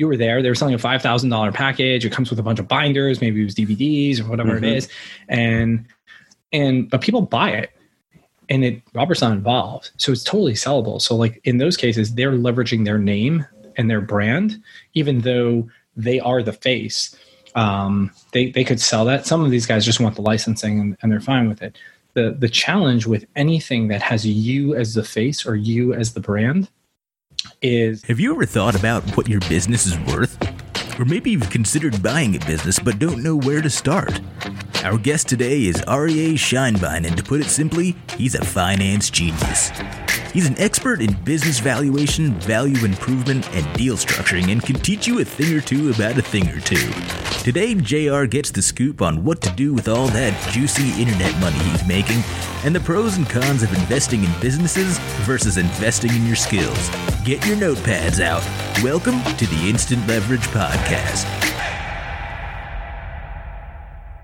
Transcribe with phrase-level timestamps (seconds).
[0.00, 0.42] you were there.
[0.42, 2.04] They were selling a five thousand dollar package.
[2.06, 4.64] It comes with a bunch of binders, maybe it was DVDs or whatever mm-hmm.
[4.64, 4.88] it is,
[5.28, 5.86] and
[6.52, 7.70] and but people buy it,
[8.48, 11.00] and it Robert's not involved, so it's totally sellable.
[11.00, 13.44] So like in those cases, they're leveraging their name
[13.76, 14.60] and their brand,
[14.94, 17.14] even though they are the face.
[17.54, 19.26] Um, they they could sell that.
[19.26, 21.76] Some of these guys just want the licensing and, and they're fine with it.
[22.14, 26.20] The the challenge with anything that has you as the face or you as the
[26.20, 26.70] brand
[27.62, 30.38] is Have you ever thought about what your business is worth?
[30.98, 34.20] Or maybe you've considered buying a business but don't know where to start?
[34.84, 39.70] Our guest today is Aryeh Scheinbein, and to put it simply, he's a finance genius.
[40.32, 45.18] He's an expert in business valuation, value improvement, and deal structuring, and can teach you
[45.18, 46.92] a thing or two about a thing or two.
[47.42, 51.58] Today, JR gets the scoop on what to do with all that juicy internet money
[51.58, 52.22] he's making,
[52.64, 56.90] and the pros and cons of investing in businesses versus investing in your skills.
[57.24, 58.44] Get your notepads out.
[58.84, 61.26] Welcome to the Instant Leverage Podcast.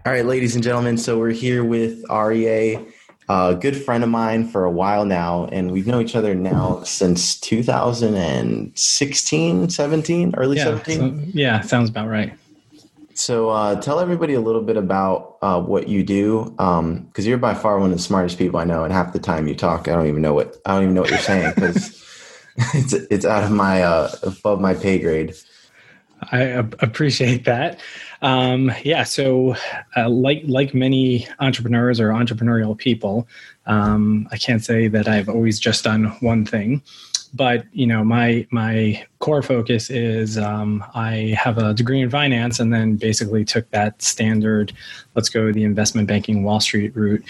[0.06, 2.92] All right, ladies and gentlemen, so we're here with Aryeh
[3.28, 6.82] a good friend of mine for a while now, and we've known each other now
[6.84, 10.98] since 2016, 17, early yeah, 17.
[10.98, 12.32] So, yeah, sounds about right.
[13.14, 17.38] So, uh, tell everybody a little bit about uh, what you do, because um, you're
[17.38, 18.84] by far one of the smartest people I know.
[18.84, 21.00] And half the time you talk, I don't even know what I don't even know
[21.00, 22.04] what you're saying because
[22.74, 25.34] it's it's out of my uh, above my pay grade.
[26.30, 26.41] I
[26.80, 27.78] appreciate that.
[28.27, 29.55] Um, yeah, so
[29.96, 33.28] uh, like like many entrepreneurs or entrepreneurial people,
[33.66, 36.82] um, I can't say that I've always just done one thing,
[37.34, 42.60] but you know my my core focus is um, I have a degree in finance,
[42.60, 44.72] and then basically took that standard,
[45.14, 47.24] let's go the investment banking Wall Street route,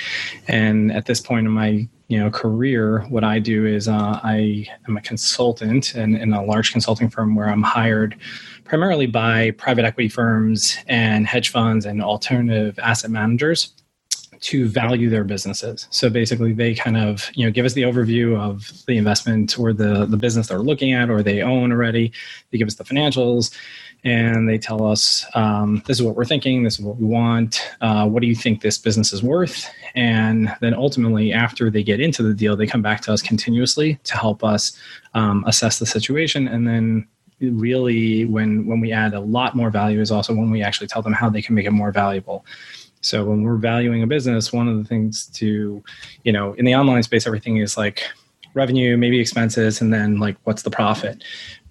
[0.48, 4.66] and at this point in my you know career what i do is uh, i
[4.86, 8.16] am a consultant in, in a large consulting firm where i'm hired
[8.64, 13.72] primarily by private equity firms and hedge funds and alternative asset managers
[14.46, 15.88] to value their businesses.
[15.90, 19.72] So basically, they kind of you know give us the overview of the investment or
[19.72, 22.12] the the business they're looking at or they own already.
[22.50, 23.52] They give us the financials,
[24.04, 27.60] and they tell us um, this is what we're thinking, this is what we want.
[27.80, 29.68] Uh, what do you think this business is worth?
[29.96, 33.98] And then ultimately, after they get into the deal, they come back to us continuously
[34.04, 34.78] to help us
[35.14, 37.08] um, assess the situation, and then
[37.40, 41.02] really when when we add a lot more value is also when we actually tell
[41.02, 42.46] them how they can make it more valuable
[43.06, 45.82] so when we're valuing a business one of the things to
[46.24, 48.02] you know in the online space everything is like
[48.54, 51.22] revenue maybe expenses and then like what's the profit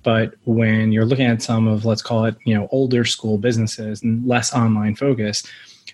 [0.03, 4.01] but when you're looking at some of let's call it you know older school businesses
[4.03, 5.47] and less online focused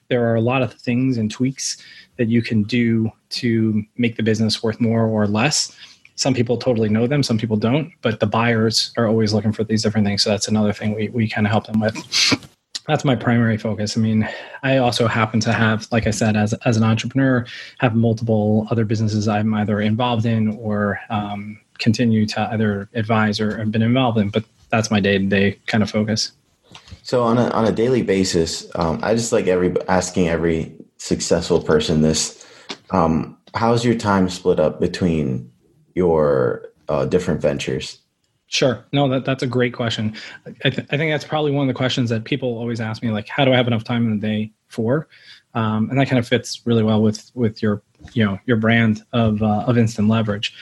[0.10, 1.78] there are a lot of things and tweaks
[2.18, 5.76] that you can do to make the business worth more or less
[6.22, 9.64] some people totally know them, some people don't, but the buyers are always looking for
[9.64, 10.22] these different things.
[10.22, 12.61] So that's another thing we, we kind of help them with.
[12.92, 13.96] That's my primary focus.
[13.96, 14.28] I mean,
[14.64, 17.46] I also happen to have, like I said, as, as an entrepreneur,
[17.80, 23.58] have multiple other businesses I'm either involved in or um, continue to either advise or
[23.60, 26.34] have been involved in, but that's my day to day kind of focus.
[27.02, 31.62] So on a, on a daily basis, um, I just like every asking every successful
[31.62, 32.46] person this,
[32.90, 35.50] um, how's your time split up between
[35.96, 38.01] your uh, different ventures?
[38.52, 38.84] Sure.
[38.92, 40.14] No, that, that's a great question.
[40.66, 43.10] I, th- I, think that's probably one of the questions that people always ask me,
[43.10, 45.08] like, how do I have enough time in the day for?
[45.54, 47.82] Um, and that kind of fits really well with with your
[48.14, 50.54] you know your brand of uh, of instant leverage.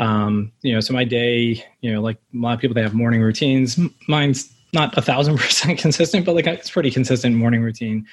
[0.00, 2.94] Um, you know, so my day, you know, like a lot of people, they have
[2.94, 3.78] morning routines.
[4.08, 8.04] Mine's not a thousand percent consistent, but like it's pretty consistent morning routine.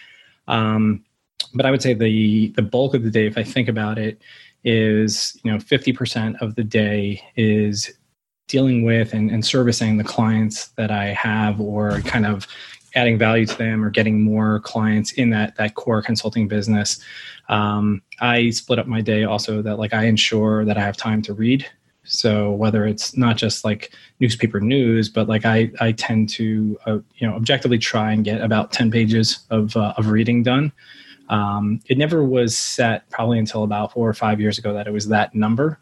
[0.47, 1.03] Um,
[1.55, 4.21] but I would say the the bulk of the day, if I think about it,
[4.63, 7.91] is you know 50% of the day is
[8.47, 12.47] dealing with and, and servicing the clients that I have or kind of
[12.95, 16.99] adding value to them or getting more clients in that that core consulting business.
[17.49, 21.21] Um, I split up my day also that like I ensure that I have time
[21.23, 21.65] to read.
[22.03, 26.99] So whether it's not just like newspaper news, but like I I tend to uh,
[27.17, 30.71] you know objectively try and get about ten pages of uh, of reading done.
[31.29, 34.91] Um, it never was set probably until about four or five years ago that it
[34.91, 35.79] was that number.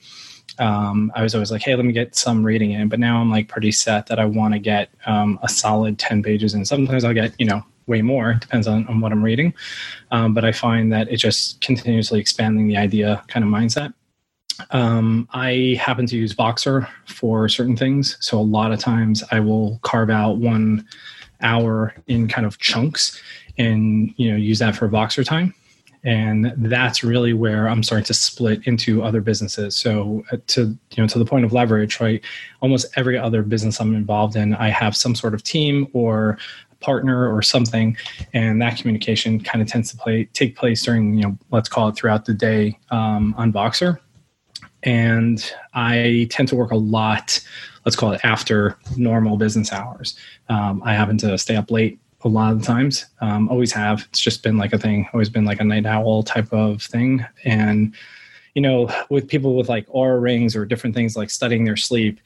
[0.60, 2.90] Um, I was always like, hey, let me get some reading in.
[2.90, 6.24] But now I'm like pretty set that I want to get um, a solid 10
[6.24, 6.66] pages in.
[6.66, 9.54] Sometimes I'll get, you know, way more, depends on, on what I'm reading.
[10.12, 13.94] Um, but I find that it just continuously expanding the idea kind of mindset.
[14.72, 18.18] Um, I happen to use Voxer for certain things.
[18.20, 20.88] So a lot of times I will carve out one
[21.42, 23.22] hour in kind of chunks
[23.58, 25.54] and you know use that for Voxer time.
[26.06, 29.76] And that's really where i'm starting to split into other businesses.
[29.76, 32.24] So uh, to you know to the point of leverage right
[32.62, 36.38] almost every other business i'm involved in i have some sort of team or
[36.80, 37.98] partner or something
[38.34, 41.88] and that communication kind of tends to play take place during you know let's call
[41.88, 43.98] it throughout the day um, on Voxer
[44.84, 47.40] and i tend to work a lot
[47.86, 50.18] let's call it after normal business hours.
[50.50, 53.06] Um, i happen to stay up late a lot of times.
[53.22, 54.06] Um, always have.
[54.10, 57.25] It's just been like a thing always been like a night owl type of thing.
[57.44, 57.94] And
[58.54, 62.20] you know with people with like Oura rings or different things like studying their sleep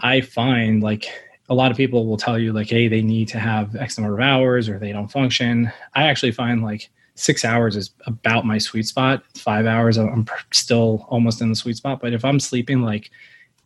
[0.00, 1.06] i find like
[1.48, 4.14] a lot of people will tell you like hey they need to have x number
[4.14, 5.70] of hours or they don't function.
[5.94, 9.22] I actually find like six hours is about my sweet spot.
[9.36, 12.00] Five hours i'm still almost in the sweet spot.
[12.00, 13.10] But if i'm sleeping like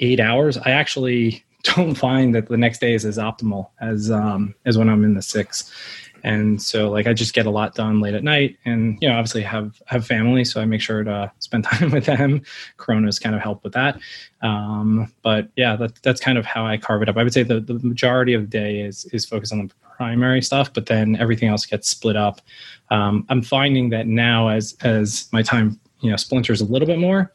[0.01, 1.45] eight hours i actually
[1.75, 5.15] don't find that the next day is as optimal as um, as when I'm in
[5.15, 5.71] the six.
[6.23, 9.17] And so like I just get a lot done late at night and you know
[9.17, 12.43] obviously have have family so I make sure to spend time with them.
[12.77, 13.99] Corona's kind of helped with that.
[14.43, 17.17] Um, but yeah, that, that's kind of how I carve it up.
[17.17, 20.43] I would say the, the majority of the day is is focused on the primary
[20.43, 22.41] stuff, but then everything else gets split up.
[22.91, 26.99] Um, I'm finding that now as as my time you know splinters a little bit
[26.99, 27.33] more,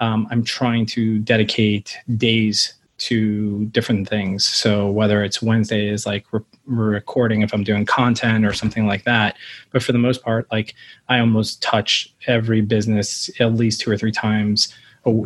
[0.00, 2.74] um, I'm trying to dedicate days
[3.04, 4.44] to different things.
[4.46, 9.04] So whether it's Wednesday is like re- recording if I'm doing content or something like
[9.04, 9.36] that,
[9.72, 10.74] but for the most part, like
[11.08, 14.74] I almost touch every business at least two or three times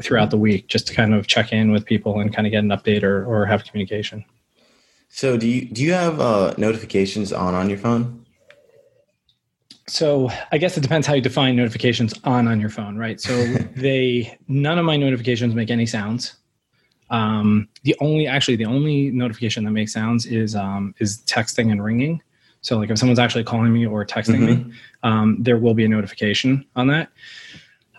[0.03, 2.65] throughout the week just to kind of check in with people and kind of get
[2.65, 4.25] an update or, or have communication.
[5.09, 8.27] So do you do you have uh, notifications on on your phone?
[9.87, 13.21] So I guess it depends how you define notifications on on your phone, right?
[13.21, 13.33] So
[13.77, 16.35] they none of my notifications make any sounds.
[17.11, 21.83] Um, the only actually the only notification that makes sounds is um, is texting and
[21.83, 22.23] ringing.
[22.61, 24.69] So like if someone's actually calling me or texting mm-hmm.
[24.69, 27.11] me, um, there will be a notification on that.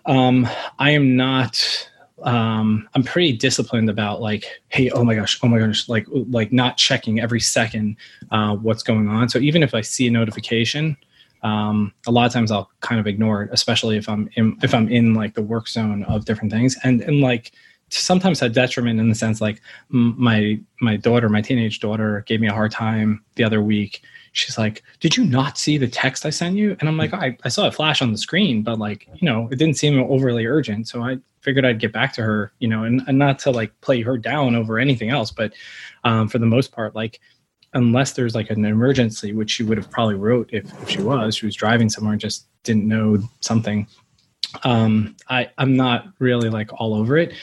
[0.05, 0.47] Um,
[0.79, 1.89] I am not.
[2.23, 6.51] Um, I'm pretty disciplined about like, hey, oh my gosh, oh my gosh, like like
[6.51, 7.95] not checking every second
[8.31, 9.29] uh, what's going on.
[9.29, 10.97] So even if I see a notification,
[11.43, 14.73] um, a lot of times I'll kind of ignore it, especially if I'm in, if
[14.73, 16.77] I'm in like the work zone of different things.
[16.83, 17.53] And and like
[17.89, 22.47] sometimes a detriment in the sense like my my daughter my teenage daughter gave me
[22.47, 24.01] a hard time the other week.
[24.31, 26.77] She's like did you not see the text i sent you?
[26.79, 29.47] And i'm like I, I saw it flash on the screen but like you know
[29.51, 30.87] it didn't seem overly urgent.
[30.87, 33.71] So i figured i'd get back to her you know and, and not to like
[33.81, 35.53] play her down over anything else but
[36.03, 37.19] um, for the most part like
[37.73, 41.35] unless there's like an emergency which she would have probably wrote if, if she was
[41.35, 43.87] she was driving somewhere and just didn't know something
[44.63, 47.33] um, I, i'm not really like all over it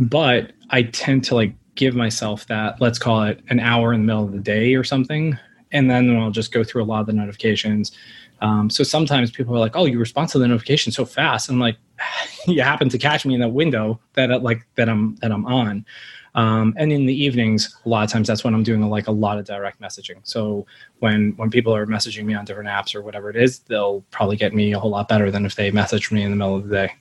[0.00, 4.06] but I tend to like give myself that, let's call it an hour in the
[4.06, 5.38] middle of the day or something.
[5.72, 7.92] And then I'll just go through a lot of the notifications.
[8.40, 11.60] Um, so sometimes people are like, "Oh, you respond to the notification so fast," and
[11.60, 11.76] like,
[12.46, 15.84] "You happen to catch me in the window that like that I'm that I'm on."
[16.34, 19.12] Um, and in the evenings, a lot of times that's when I'm doing like a
[19.12, 20.20] lot of direct messaging.
[20.22, 20.66] So
[21.00, 24.36] when when people are messaging me on different apps or whatever it is, they'll probably
[24.36, 26.68] get me a whole lot better than if they message me in the middle of
[26.68, 26.94] the day.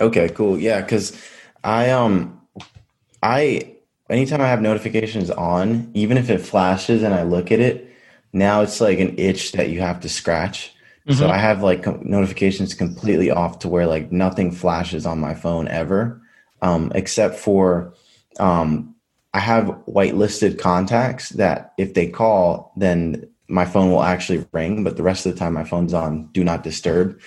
[0.00, 0.58] Okay, cool.
[0.58, 1.20] Yeah, because
[1.62, 2.40] I um
[3.22, 3.76] I
[4.08, 7.92] anytime I have notifications on, even if it flashes and I look at it,
[8.32, 10.74] now it's like an itch that you have to scratch.
[11.06, 11.18] Mm-hmm.
[11.18, 15.34] So I have like com- notifications completely off to where like nothing flashes on my
[15.34, 16.20] phone ever,
[16.62, 17.94] um, except for
[18.38, 18.94] um,
[19.32, 24.96] I have whitelisted contacts that if they call, then my phone will actually ring, but
[24.96, 27.20] the rest of the time my phone's on do not disturb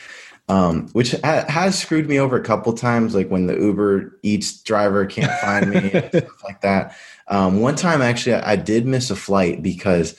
[0.49, 4.61] um, which ha- has screwed me over a couple times, like when the Uber Eats
[4.61, 6.95] driver can't find me, stuff like that.
[7.27, 10.15] Um, one time, actually, I, I, did miss a flight because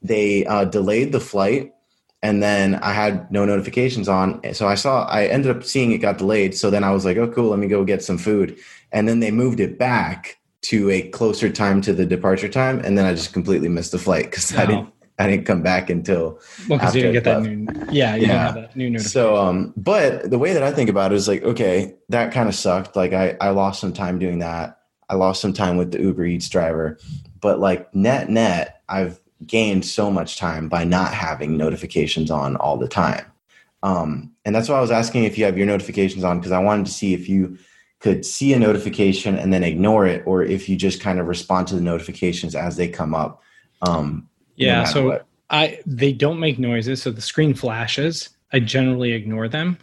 [0.00, 1.74] they uh, delayed the flight,
[2.22, 4.40] and then I had no notifications on.
[4.54, 6.56] So I saw, I ended up seeing it got delayed.
[6.56, 8.58] So then I was like, oh, cool, let me go get some food.
[8.92, 12.96] And then they moved it back to a closer time to the departure time, and
[12.96, 14.62] then I just completely missed the flight because wow.
[14.62, 18.16] I didn't I didn't come back until well because you didn't get that new yeah
[18.16, 18.52] yeah.
[18.52, 21.94] that new so um but the way that I think about it is like okay
[22.08, 22.96] that kind of sucked.
[22.96, 24.80] Like I I lost some time doing that.
[25.08, 26.98] I lost some time with the Uber Eats driver.
[27.40, 32.76] But like net net I've gained so much time by not having notifications on all
[32.76, 33.24] the time.
[33.82, 36.62] Um and that's why I was asking if you have your notifications on because I
[36.62, 37.56] wanted to see if you
[38.00, 41.68] could see a notification and then ignore it or if you just kind of respond
[41.68, 43.42] to the notifications as they come up.
[43.80, 44.80] Um yeah.
[44.80, 45.26] No so what.
[45.50, 48.30] I they don't make noises, so the screen flashes.
[48.52, 49.78] I generally ignore them.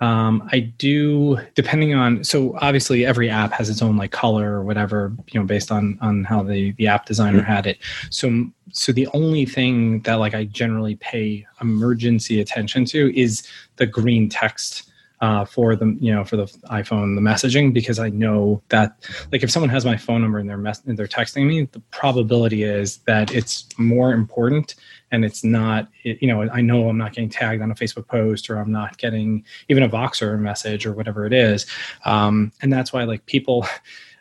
[0.00, 2.22] Um, I do, depending on.
[2.22, 5.98] So obviously, every app has its own like color or whatever, you know, based on
[6.02, 7.50] on how the the app designer mm-hmm.
[7.50, 7.78] had it.
[8.10, 13.86] So so the only thing that like I generally pay emergency attention to is the
[13.86, 18.62] green text uh, for the you know for the iPhone the messaging because I know
[18.68, 21.68] that like if someone has my phone number and they're mess- and they're texting me,
[21.72, 24.74] the probability is that it's more important
[25.10, 28.50] and it's not you know I know I'm not getting tagged on a Facebook post
[28.50, 31.66] or I'm not getting even a Voxer message or whatever it is,
[32.04, 33.66] um, and that's why like people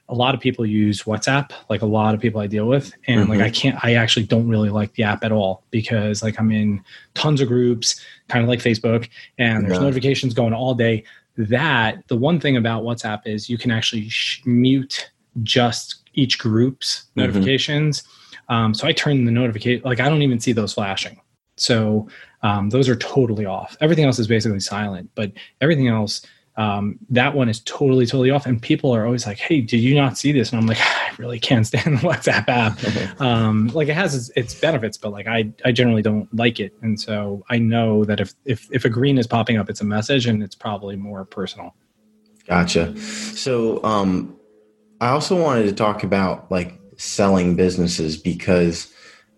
[0.09, 2.93] a lot of people use WhatsApp, like a lot of people I deal with.
[3.07, 3.31] And mm-hmm.
[3.31, 6.51] like I can't I actually don't really like the app at all because like I'm
[6.51, 6.83] in
[7.15, 9.83] tons of groups, kind of like Facebook, and there's yeah.
[9.83, 11.03] notifications going all day.
[11.38, 15.12] That the one thing about WhatsApp is you can actually sh- mute
[15.43, 17.21] just each group's mm-hmm.
[17.21, 18.03] notifications.
[18.47, 21.19] Um, so I turn the notification like I don't even see those flashing.
[21.57, 22.07] So
[22.43, 23.75] um, those are totally off.
[23.81, 25.31] Everything else is basically silent, but
[25.62, 26.21] everything else
[26.57, 28.45] um, that one is totally totally off.
[28.45, 30.51] And people are always like hey did you not see this?
[30.51, 32.79] And i'm like i really can't stand the whatsapp app.
[33.21, 36.74] Um, like it has its, its, benefits but like I, I generally don't like it.
[36.81, 39.85] And so i know that if, if if a green is popping up it's a
[39.85, 41.75] message and it's probably more personal.
[42.47, 42.97] Gotcha.
[42.97, 44.35] So um
[45.01, 48.93] i also wanted to talk about like selling businesses because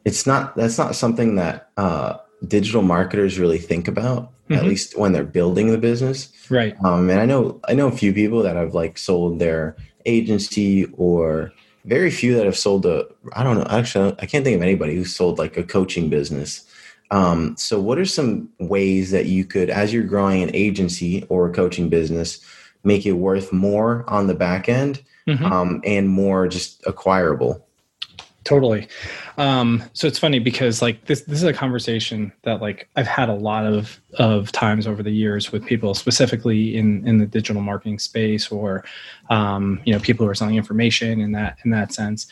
[0.06, 4.54] it's not that's not something that uh digital marketers really think about mm-hmm.
[4.54, 7.92] at least when they're building the business right um, and i know i know a
[7.92, 9.76] few people that have like sold their
[10.06, 11.52] agency or
[11.86, 14.96] very few that have sold a i don't know actually i can't think of anybody
[14.96, 16.64] who sold like a coaching business
[17.10, 21.48] um, so what are some ways that you could as you're growing an agency or
[21.48, 22.40] a coaching business
[22.84, 25.46] make it worth more on the back end mm-hmm.
[25.46, 27.67] um, and more just acquirable
[28.48, 28.88] totally.
[29.38, 33.28] Um, so it's funny because like this this is a conversation that like i've had
[33.28, 37.62] a lot of of times over the years with people specifically in in the digital
[37.62, 38.86] marketing space or
[39.30, 42.28] um, you know people who are selling information in that in that sense.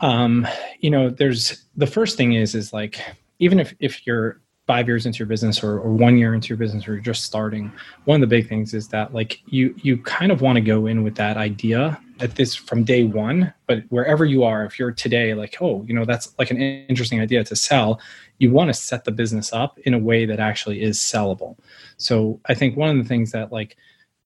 [0.00, 0.46] Um,
[0.80, 3.00] you know there's the first thing is is like
[3.38, 6.58] even if if you're five years into your business or, or one year into your
[6.58, 7.72] business or you're just starting
[8.04, 10.86] one of the big things is that like you you kind of want to go
[10.86, 14.92] in with that idea at this from day one but wherever you are if you're
[14.92, 18.00] today like oh you know that's like an interesting idea to sell
[18.38, 21.56] you want to set the business up in a way that actually is sellable
[21.96, 23.76] so i think one of the things that like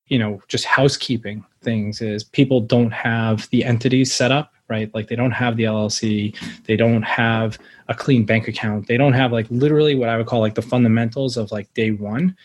[0.07, 4.93] you know just housekeeping things is people don't have the entities set up right?
[4.95, 7.59] Like they don't have the LLC, they don't have
[7.89, 10.63] a clean bank account, they don't have like literally what I would call like the
[10.63, 12.37] fundamentals of like day one,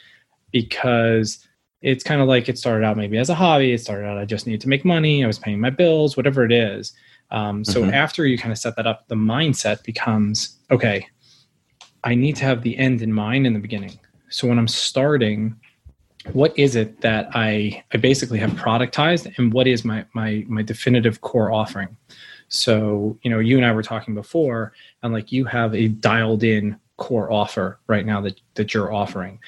[0.51, 1.47] because
[1.81, 3.71] it's kind of like it started out maybe as a hobby.
[3.71, 6.43] It started out I just needed to make money, I was paying my bills, whatever
[6.43, 6.93] it is.
[7.31, 7.93] Um, so mm-hmm.
[7.93, 11.07] after you kind of set that up, the mindset becomes okay.
[12.03, 13.99] I need to have the end in mind in the beginning.
[14.29, 15.55] So when I'm starting,
[16.33, 20.61] what is it that I I basically have productized and what is my my my
[20.61, 21.95] definitive core offering?
[22.49, 26.43] So, you know, you and I were talking before and like you have a dialed
[26.43, 29.39] in core offer right now that that you're offering.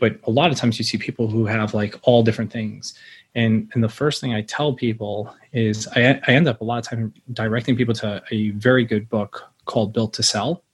[0.00, 2.94] But a lot of times you see people who have like all different things.
[3.34, 6.78] And and the first thing I tell people is I I end up a lot
[6.78, 10.64] of time directing people to a very good book called Built to Sell.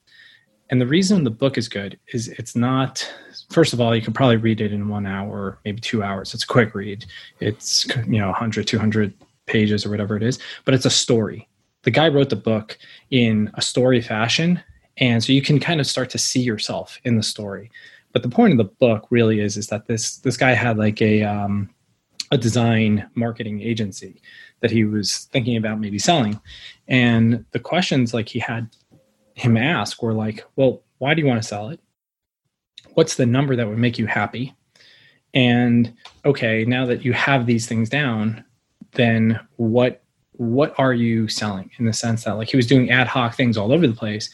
[0.71, 3.06] And the reason the book is good is it's not
[3.50, 6.35] first of all, you can probably read it in one hour, maybe two hours.
[6.35, 7.04] It's a quick read.
[7.40, 9.14] It's, you know, 100, 200
[9.47, 11.49] pages or whatever it is, but it's a story.
[11.83, 12.76] The guy wrote the book
[13.11, 14.61] in a story fashion.
[14.99, 17.71] And so you can kind of start to see yourself in the story.
[18.16, 21.02] But the point of the book really is, is that this, this guy had like
[21.02, 21.68] a, um,
[22.30, 24.23] a design marketing agency
[24.61, 26.40] that he was thinking about maybe selling.
[26.88, 28.68] And the questions like he had
[29.35, 31.80] him ask were like, well, why do you want to sell it?
[32.96, 34.54] what's the number that would make you happy
[35.35, 35.92] and
[36.25, 38.42] okay now that you have these things down
[38.92, 43.06] then what what are you selling in the sense that like he was doing ad
[43.06, 44.30] hoc things all over the place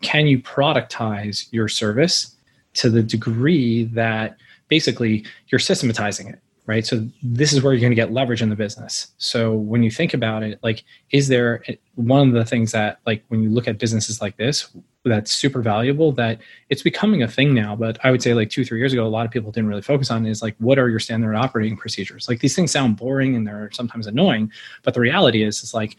[0.00, 2.35] can you productize your service
[2.76, 4.36] to the degree that
[4.68, 6.84] basically you're systematizing it right?
[6.84, 9.12] So this is where you're going to get leverage in the business.
[9.18, 11.62] So when you think about it like is there
[11.94, 14.68] one of the things that like when you look at businesses like this
[15.04, 18.64] that's super valuable that it's becoming a thing now but i would say like two
[18.64, 20.88] three years ago a lot of people didn't really focus on is like what are
[20.88, 22.28] your standard operating procedures?
[22.28, 24.50] Like these things sound boring and they're sometimes annoying
[24.82, 25.96] but the reality is it's like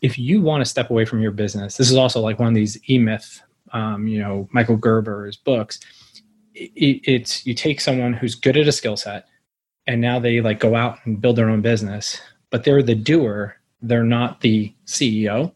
[0.00, 2.54] if you want to step away from your business this is also like one of
[2.54, 5.80] these e-myth um, you know michael gerber's books
[6.58, 9.26] it, it's you take someone who's good at a skill set
[9.86, 13.56] and now they like go out and build their own business but they're the doer
[13.82, 15.54] they're not the ceo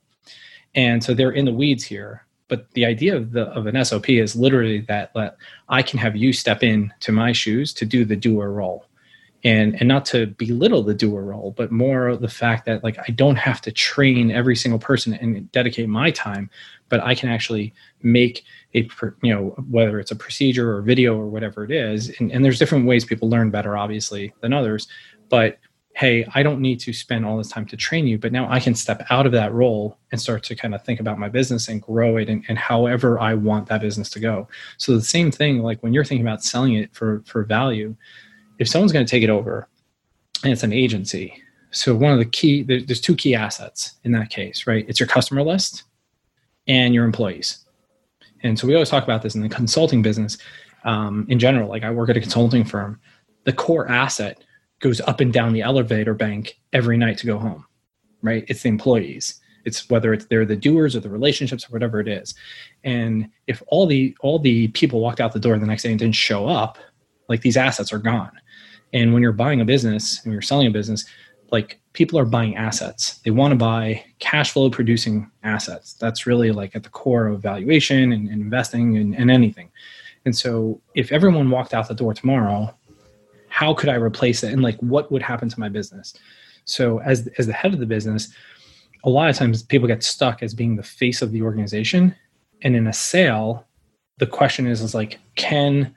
[0.74, 4.10] and so they're in the weeds here but the idea of the of an SOP
[4.10, 5.38] is literally that, that
[5.70, 8.84] I can have you step in to my shoes to do the doer role
[9.44, 13.10] and and not to belittle the doer role but more the fact that like i
[13.12, 16.48] don't have to train every single person and dedicate my time
[16.88, 17.72] but i can actually
[18.02, 18.44] make
[18.74, 18.88] a
[19.22, 22.12] you know whether it's a procedure or video or whatever it is.
[22.18, 24.88] And, and there's different ways people learn better obviously than others.
[25.28, 25.58] But
[25.94, 28.58] hey i don't need to spend all this time to train you but now i
[28.58, 31.68] can step out of that role and start to kind of think about my business
[31.68, 34.48] and grow it and, and however i want that business to go.
[34.78, 37.94] So the same thing like when you're thinking about selling it for for value
[38.62, 39.68] if someone's going to take it over
[40.42, 41.34] and it's an agency
[41.72, 44.84] so one of the key there's two key assets in that case right?
[44.88, 45.84] It's your customer list
[46.68, 47.64] and your employees.
[48.44, 50.38] And so we always talk about this in the consulting business
[50.84, 53.00] um, in general like i work at a consulting firm.
[53.44, 54.42] The core asset
[54.80, 57.64] goes up and down the elevator bank every night to go home
[58.22, 58.44] right?
[58.48, 59.40] It's the employees.
[59.64, 62.34] It's whether it's they're the doers or the relationships or whatever it is.
[62.84, 65.98] And if all the all the people walked out the door the next day and
[65.98, 66.78] didn't show up
[67.32, 68.32] like these assets are gone
[68.92, 71.04] and when you're buying a business and you're selling a business,
[71.50, 73.18] like people are buying assets.
[73.18, 75.94] They want to buy cash flow producing assets.
[75.94, 79.70] That's really like at the core of valuation and, and investing and, and anything.
[80.24, 82.74] And so if everyone walked out the door tomorrow,
[83.48, 84.52] how could I replace it?
[84.52, 86.14] And like what would happen to my business?
[86.64, 88.32] So as as the head of the business,
[89.04, 92.14] a lot of times people get stuck as being the face of the organization.
[92.62, 93.66] And in a sale,
[94.18, 95.94] the question is is like, can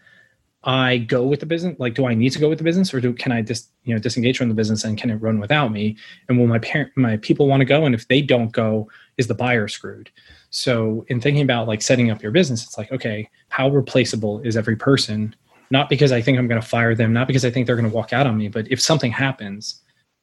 [0.66, 1.80] I go with the business?
[1.80, 3.94] Like, do I need to go with the business, or do can I just you
[3.94, 5.96] know disengage from the business and can it run without me?
[6.28, 7.86] And will my parent, my people want to go?
[7.86, 10.10] And if they don't go, is the buyer screwed?
[10.50, 14.58] So, in thinking about like setting up your business, it's like, okay, how replaceable is
[14.58, 15.36] every person?
[15.70, 17.90] Not because I think I'm going to fire them, not because I think they're going
[17.90, 19.82] to walk out on me, but if something happens,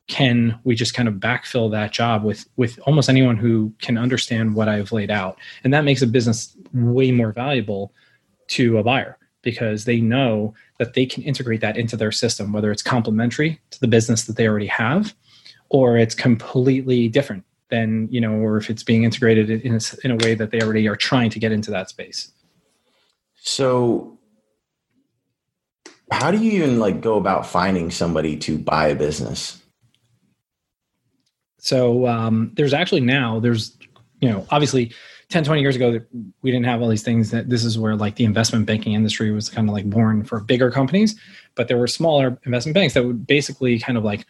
[0.08, 4.54] can we just kind of backfill that job with with almost anyone who can understand
[4.56, 5.38] what I've laid out?
[5.62, 7.92] And that makes a business way more valuable
[8.48, 12.70] to a buyer because they know that they can integrate that into their system, whether
[12.70, 15.14] it's complementary to the business that they already have,
[15.68, 20.10] or it's completely different than you know, or if it's being integrated in a, in
[20.10, 22.30] a way that they already are trying to get into that space.
[23.36, 24.18] So,
[26.10, 29.62] how do you even like go about finding somebody to buy a business?
[31.58, 33.76] So um, there's actually now there's
[34.20, 34.92] you know obviously
[35.32, 35.98] 10 20 years ago
[36.42, 39.30] we didn't have all these things that this is where like the investment banking industry
[39.30, 41.18] was kind of like born for bigger companies
[41.54, 44.26] but there were smaller investment banks that would basically kind of like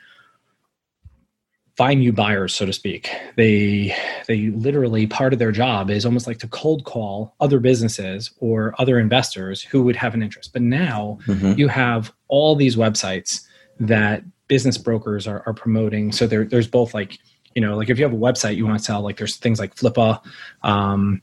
[1.77, 3.11] find new buyers so to speak.
[3.37, 3.97] They
[4.29, 8.75] they literally part of their job is almost like to cold call other businesses or
[8.79, 10.53] other investors who would have an interest.
[10.53, 11.59] But now mm-hmm.
[11.59, 13.43] you have all these websites
[13.81, 16.13] that business brokers are, are promoting.
[16.13, 17.19] So there, there's both like
[17.55, 19.59] you know like if you have a website you want to sell like there's things
[19.59, 20.21] like flippa
[20.63, 21.21] um,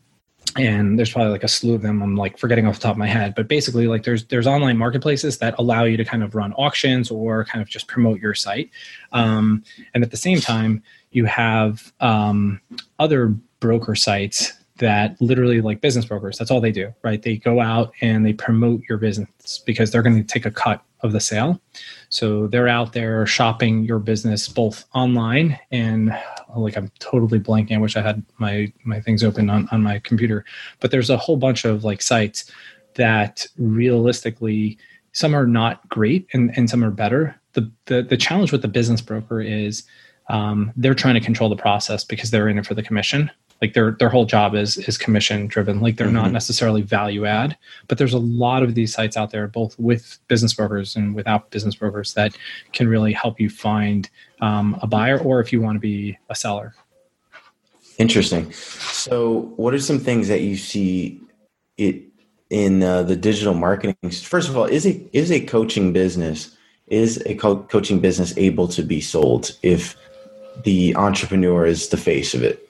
[0.58, 2.98] and there's probably like a slew of them i'm like forgetting off the top of
[2.98, 6.36] my head but basically like there's there's online marketplaces that allow you to kind of
[6.36, 8.70] run auctions or kind of just promote your site
[9.12, 9.64] um,
[9.94, 12.60] and at the same time you have um,
[13.00, 13.28] other
[13.60, 17.22] broker sites that literally like business brokers that's all they do right?
[17.22, 20.82] They go out and they promote your business because they're going to take a cut
[21.02, 21.62] of the sale
[22.10, 26.12] so they're out there shopping your business both online and
[26.56, 27.76] like I'm totally blanking.
[27.76, 30.46] I wish I had my my things open on, on my computer.
[30.80, 32.52] But there's a whole bunch of like sites
[32.96, 34.78] that realistically
[35.12, 37.40] some are not great and, and some are better.
[37.54, 39.84] The, the the challenge with the business broker is
[40.30, 43.74] um, they're trying to control the process because they're in it for the commission like
[43.74, 45.80] their their whole job is is commission driven.
[45.80, 46.16] Like they're mm-hmm.
[46.16, 47.58] not necessarily value add
[47.90, 51.50] but there's a lot of these sites out there both with business brokers and without
[51.52, 52.38] business brokers that
[52.72, 56.36] can really help you find um, a buyer or if you want to be a
[56.36, 56.74] seller.
[57.98, 58.50] Interesting.
[58.54, 61.20] So what are some things that you see
[61.78, 62.02] it
[62.50, 63.98] in uh, the digital marketing?
[64.12, 66.56] First of all is a is a coaching business
[66.88, 69.96] is a co- coaching business able to be sold if
[70.64, 72.69] the entrepreneur is the face of it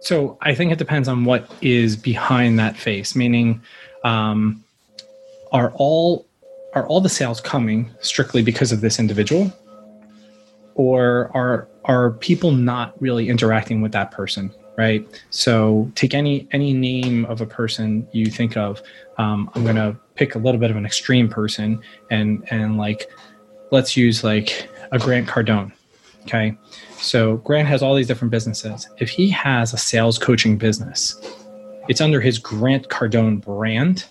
[0.00, 3.16] so I think it depends on what is behind that face.
[3.16, 3.60] Meaning,
[4.04, 4.62] um,
[5.52, 6.26] are all
[6.74, 9.52] are all the sales coming strictly because of this individual,
[10.74, 14.52] or are are people not really interacting with that person?
[14.76, 15.04] Right.
[15.30, 18.80] So take any any name of a person you think of.
[19.16, 23.10] Um, I'm gonna pick a little bit of an extreme person and and like
[23.72, 25.72] let's use like a Grant Cardone.
[26.22, 26.56] Okay
[27.00, 28.88] so Grant has all these different businesses.
[28.98, 31.20] If he has a sales coaching business,
[31.88, 34.04] it's under his Grant Cardone brand.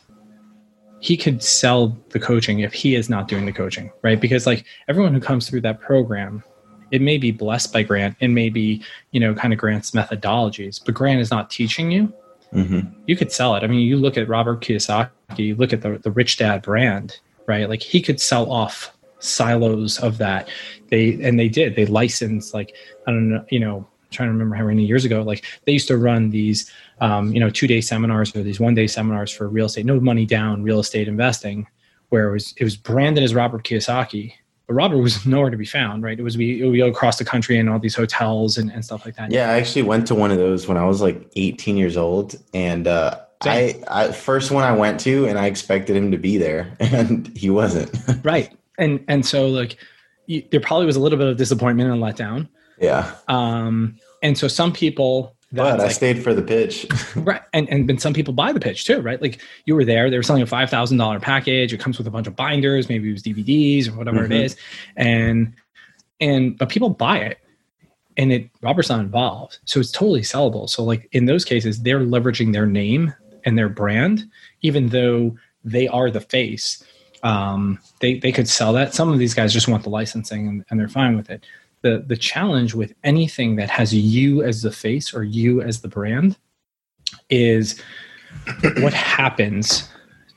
[1.00, 4.20] He could sell the coaching if he is not doing the coaching, right?
[4.20, 6.44] Because like everyone who comes through that program,
[6.90, 10.84] it may be blessed by Grant, it may be, you know, kind of Grant's methodologies,
[10.84, 12.12] but Grant is not teaching you.
[12.54, 12.90] mm-hmm.
[13.06, 13.64] you could sell it.
[13.64, 17.20] I mean, you look at Robert Kiyosaki, you look at the, the Rich Dad brand,
[17.46, 17.70] right?
[17.70, 20.50] Like he could sell off silos of that.
[20.90, 22.76] They, and they did, they licensed like,
[23.06, 25.72] I don't know, you know, I'm trying to remember how many years ago, like they
[25.74, 29.32] used to run these, um, you know, two day seminars or these one day seminars
[29.32, 31.68] for real estate, no money down real estate investing,
[32.10, 34.34] where it was, it was branded as Robert Kiyosaki,
[34.68, 36.20] but Robert was nowhere to be found, right?
[36.20, 38.84] It was we, it would go across the country and all these hotels and, and
[38.84, 39.32] stuff like that.
[39.32, 42.36] Yeah, I actually went to one of those when I was like 18 years old,
[42.54, 46.38] and uh, I, I first one I went to, and I expected him to be
[46.38, 47.92] there, and he wasn't.
[48.24, 49.78] right, and and so like
[50.26, 52.50] you, there probably was a little bit of disappointment and letdown.
[52.80, 53.16] Yeah.
[53.28, 56.86] Um, and so some people but I like, stayed for the pitch.
[57.16, 57.42] right.
[57.54, 59.22] And, and and some people buy the pitch too, right?
[59.22, 61.74] Like you were there, they were selling a five thousand dollar package.
[61.74, 64.34] It comes with a bunch of binders, maybe it was DVDs or whatever mm-hmm.
[64.34, 64.58] it is.
[64.98, 65.54] And
[66.20, 67.38] and but people buy it
[68.18, 69.60] and it Robert's not involved.
[69.66, 70.70] So it's totally sellable.
[70.70, 73.14] So like in those cases, they're leveraging their name
[73.46, 74.30] and their brand,
[74.62, 76.84] even though they are the face.
[77.24, 78.94] Um, they they could sell that.
[78.94, 81.46] Some of these guys just want the licensing and, and they're fine with it.
[81.82, 85.88] The the challenge with anything that has you as the face or you as the
[85.88, 86.38] brand
[87.30, 87.82] is
[88.80, 89.90] what happens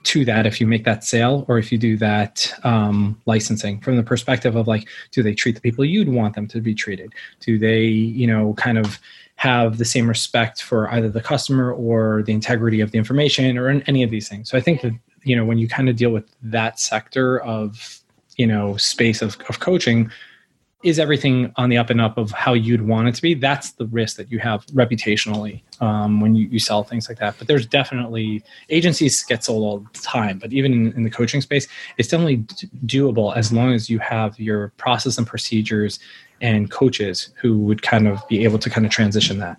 [0.02, 3.96] to that if you make that sale or if you do that um, licensing from
[3.96, 7.12] the perspective of like do they treat the people you'd want them to be treated?
[7.40, 8.98] Do they you know kind of
[9.36, 13.68] have the same respect for either the customer or the integrity of the information or
[13.68, 14.48] any of these things?
[14.50, 18.00] So i think that you know when you kind of deal with that sector of
[18.36, 20.10] you know space of, of coaching
[20.82, 23.34] is everything on the up and up of how you'd want it to be?
[23.34, 27.36] That's the risk that you have reputationally um, when you, you sell things like that.
[27.38, 31.40] But there's definitely agencies get sold all the time but even in, in the coaching
[31.40, 32.38] space it's definitely
[32.86, 35.98] doable as long as you have your process and procedures
[36.40, 39.58] and coaches who would kind of be able to kind of transition that.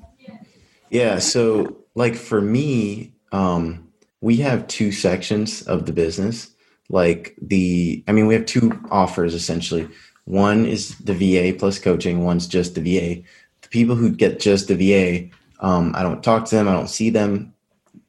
[0.90, 3.91] Yeah so like for me um,
[4.22, 6.52] we have two sections of the business
[6.90, 9.88] like the i mean we have two offers essentially
[10.26, 12.24] one is the VA plus coaching.
[12.24, 13.22] One's just the VA.
[13.62, 15.30] The people who get just the VA,
[15.60, 16.68] um, I don't talk to them.
[16.68, 17.54] I don't see them.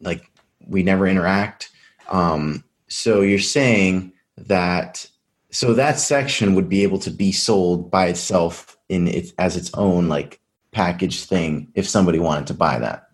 [0.00, 0.30] Like
[0.66, 1.70] we never interact.
[2.10, 5.06] Um, so you're saying that
[5.50, 9.72] so that section would be able to be sold by itself in its as its
[9.74, 13.08] own like package thing if somebody wanted to buy that.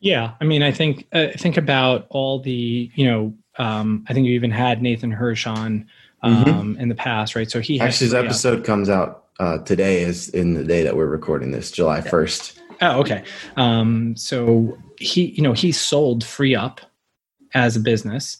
[0.00, 3.34] Yeah, I mean, I think uh, think about all the you know.
[3.58, 5.86] Um, I think you even had Nathan Hirsch on
[6.22, 6.80] um, mm-hmm.
[6.80, 7.50] in the past, right?
[7.50, 11.06] So he actually his episode comes out uh, today is in the day that we're
[11.06, 12.60] recording this, July first.
[12.82, 13.24] Oh, okay.
[13.56, 16.78] Um, so he, you know, he sold FreeUp
[17.54, 18.38] as a business.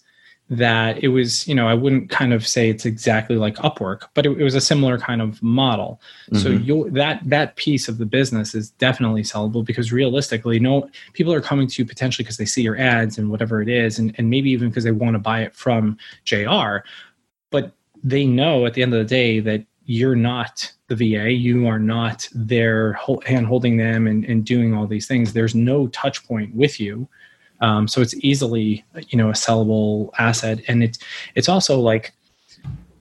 [0.50, 4.26] That it was, you know, I wouldn't kind of say it's exactly like Upwork, but
[4.26, 6.00] it, it was a similar kind of model.
[6.32, 6.38] Mm-hmm.
[6.38, 11.32] So you that that piece of the business is definitely sellable because realistically, no people
[11.32, 14.12] are coming to you potentially because they see your ads and whatever it is, and,
[14.18, 16.78] and maybe even because they want to buy it from JR
[17.50, 21.66] but they know at the end of the day that you're not the VA, you
[21.66, 25.32] are not there hand holding them and, and doing all these things.
[25.32, 27.08] There's no touch point with you.
[27.60, 30.60] Um, so it's easily, you know, a sellable asset.
[30.68, 30.98] And it's,
[31.34, 32.12] it's also like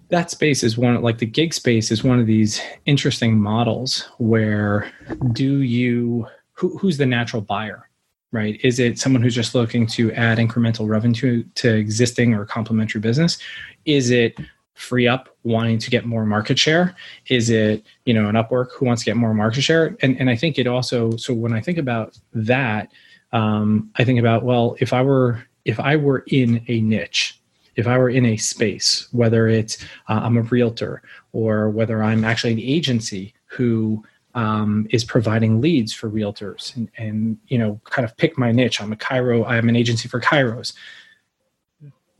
[0.10, 4.92] that space is one, like the gig space is one of these interesting models where
[5.34, 7.90] do you, who, who's the natural buyer?
[8.32, 8.60] right?
[8.64, 13.40] Is it someone who's just looking to add incremental revenue to existing or complementary business?
[13.86, 14.38] Is it
[14.76, 16.96] FreeUp wanting to get more market share?
[17.28, 19.98] Is it, you know, an Upwork who wants to get more market share?
[20.02, 22.90] And and I think it also so when I think about that,
[23.32, 27.40] um, I think about well, if I were if I were in a niche,
[27.76, 32.24] if I were in a space, whether it's uh, I'm a realtor or whether I'm
[32.26, 34.04] actually an agency who
[34.36, 38.82] um, is providing leads for realtors and, and, you know kind of pick my niche
[38.82, 39.46] i'm a chiro.
[39.48, 40.74] i'm an agency for chiros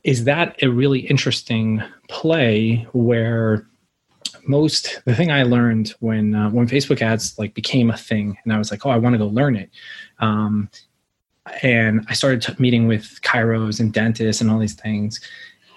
[0.02, 3.66] is that a really interesting play where
[4.46, 8.52] most the thing i learned when uh, when facebook ads like became a thing and
[8.52, 9.70] i was like oh i want to go learn it
[10.18, 10.68] um,
[11.62, 15.20] and i started t- meeting with chiros and dentists and all these things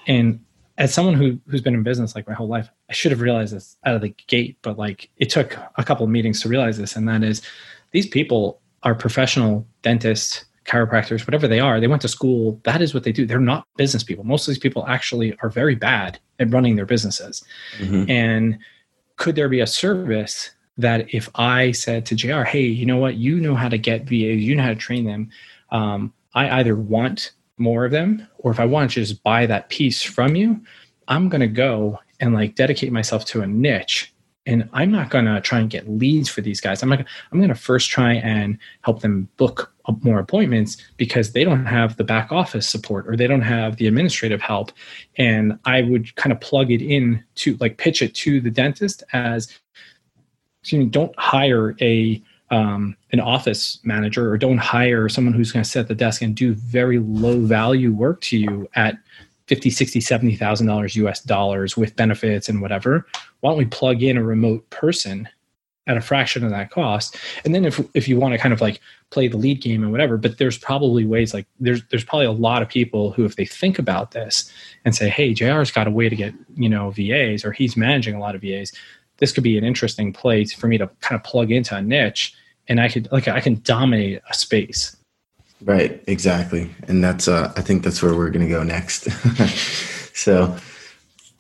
[0.08, 0.40] and
[0.78, 3.56] as someone who who's been in business like my whole life, I should have realized
[3.56, 6.78] this out of the gate, but like it took a couple of meetings to realize
[6.78, 7.42] this, and that is
[7.92, 11.80] these people are professional dentists, chiropractors, whatever they are.
[11.80, 12.60] They went to school.
[12.64, 13.26] That is what they do.
[13.26, 14.24] They're not business people.
[14.24, 17.44] Most of these people actually are very bad at running their businesses.
[17.78, 18.10] Mm-hmm.
[18.10, 18.58] And
[19.18, 23.16] could there be a service that if I said to JR, hey, you know what,
[23.16, 25.30] you know how to get VAs, you know how to train them.
[25.72, 29.70] Um, I either want more of them, or if I want to just buy that
[29.70, 30.60] piece from you,
[31.08, 34.14] I'm going to go and like dedicate myself to a niche.
[34.46, 36.84] And I'm not going to try and get leads for these guys.
[36.84, 37.00] I'm not,
[37.32, 41.98] I'm going to first try and help them book more appointments because they don't have
[41.98, 44.72] the back office support or they don't have the administrative help
[45.18, 49.04] and i would kind of plug it in to like pitch it to the dentist
[49.12, 49.60] as
[50.64, 55.64] excuse me don't hire a um, an office manager or don't hire someone who's going
[55.64, 58.98] to sit at the desk and do very low value work to you at
[59.48, 63.06] 50 60 70 thousand dollars us dollars with benefits and whatever.
[63.42, 65.28] Why don't we plug in a remote person
[65.86, 67.18] at a fraction of that cost?
[67.44, 69.92] And then if if you want to kind of like play the lead game and
[69.92, 73.36] whatever but there's probably ways like there's there's probably a lot of people who if
[73.36, 74.52] they think about this
[74.86, 78.16] and say hey jr's got a way to get you know vas or he's managing
[78.16, 78.74] a lot of vas
[79.24, 82.36] this could be an interesting place for me to kind of plug into a niche
[82.68, 84.98] and i could like i can dominate a space
[85.62, 89.08] right exactly and that's uh i think that's where we're going to go next
[90.14, 90.58] so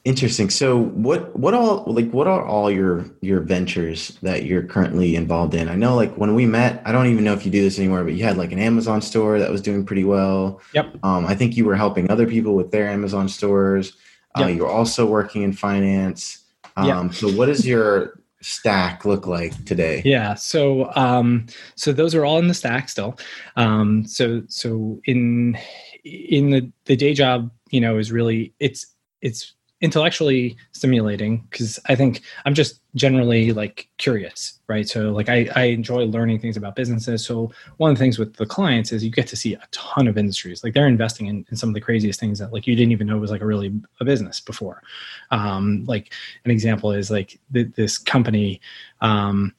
[0.06, 0.50] Interesting.
[0.50, 5.56] So what what all like what are all your your ventures that you're currently involved
[5.56, 5.69] in?
[5.69, 8.04] I know like when we met, I don't even know if you do this anymore,
[8.04, 10.60] but you had like an Amazon store that was doing pretty well.
[10.74, 10.98] Yep.
[11.04, 13.93] Um, I think you were helping other people with their Amazon stores.
[14.36, 14.48] Uh, yep.
[14.48, 16.42] Uh, you're also working in finance.
[16.75, 17.13] Um, yep.
[17.13, 20.01] so what does your stack look like today?
[20.05, 20.36] Yeah.
[20.36, 23.17] So um, so those are all in the stack still.
[23.55, 25.57] Um, so so in
[26.03, 28.86] in the the day job, you know, is really it's
[29.21, 34.88] it's intellectually stimulating because I think I'm just generally like curious, right?
[34.88, 37.25] So like I, I enjoy learning things about businesses.
[37.25, 40.08] So one of the things with the clients is you get to see a ton
[40.08, 40.63] of industries.
[40.63, 43.08] Like they're investing in, in some of the craziest things that like you didn't even
[43.08, 44.84] know was like a really a business before.
[45.32, 46.13] Um, like
[46.45, 48.62] an example is like th- this company.
[49.01, 49.53] Um,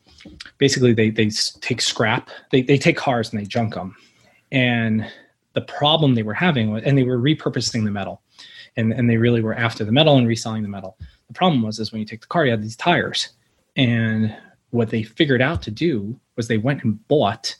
[0.59, 2.31] basically, they they take scrap.
[2.53, 3.97] They they take cars and they junk them,
[4.53, 5.11] and
[5.55, 8.23] the problem they were having was, and they were repurposing the metal
[8.77, 10.97] and, and they really were after the metal and reselling the metal.
[11.29, 13.31] The problem was is when you take the car, you had these tires.
[13.77, 14.35] And
[14.71, 17.57] what they figured out to do was they went and bought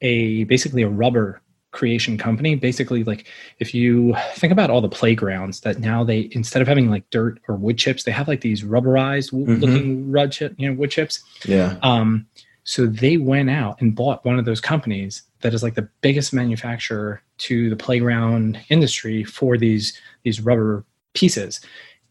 [0.00, 3.28] a basically a rubber creation company basically like
[3.60, 7.38] if you think about all the playgrounds that now they instead of having like dirt
[7.46, 9.54] or wood chips they have like these rubberized mm-hmm.
[9.54, 12.26] looking wood chip you know wood chips yeah um
[12.64, 16.32] so they went out and bought one of those companies that is like the biggest
[16.32, 21.60] manufacturer to the playground industry for these these rubber pieces.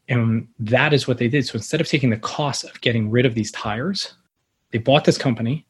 [0.09, 1.45] And that is what they did.
[1.45, 4.15] So instead of taking the cost of getting rid of these tires,
[4.71, 5.65] they bought this company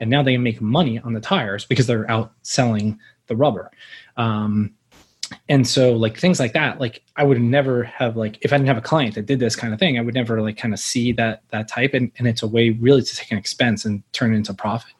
[0.00, 3.70] and now they make money on the tires because they're out selling the rubber.
[4.16, 4.74] Um,
[5.48, 8.68] and so like things like that, like I would never have like if I didn't
[8.68, 10.80] have a client that did this kind of thing, I would never like kind of
[10.80, 11.94] see that that type.
[11.94, 14.94] And, and it's a way really to take an expense and turn it into profit.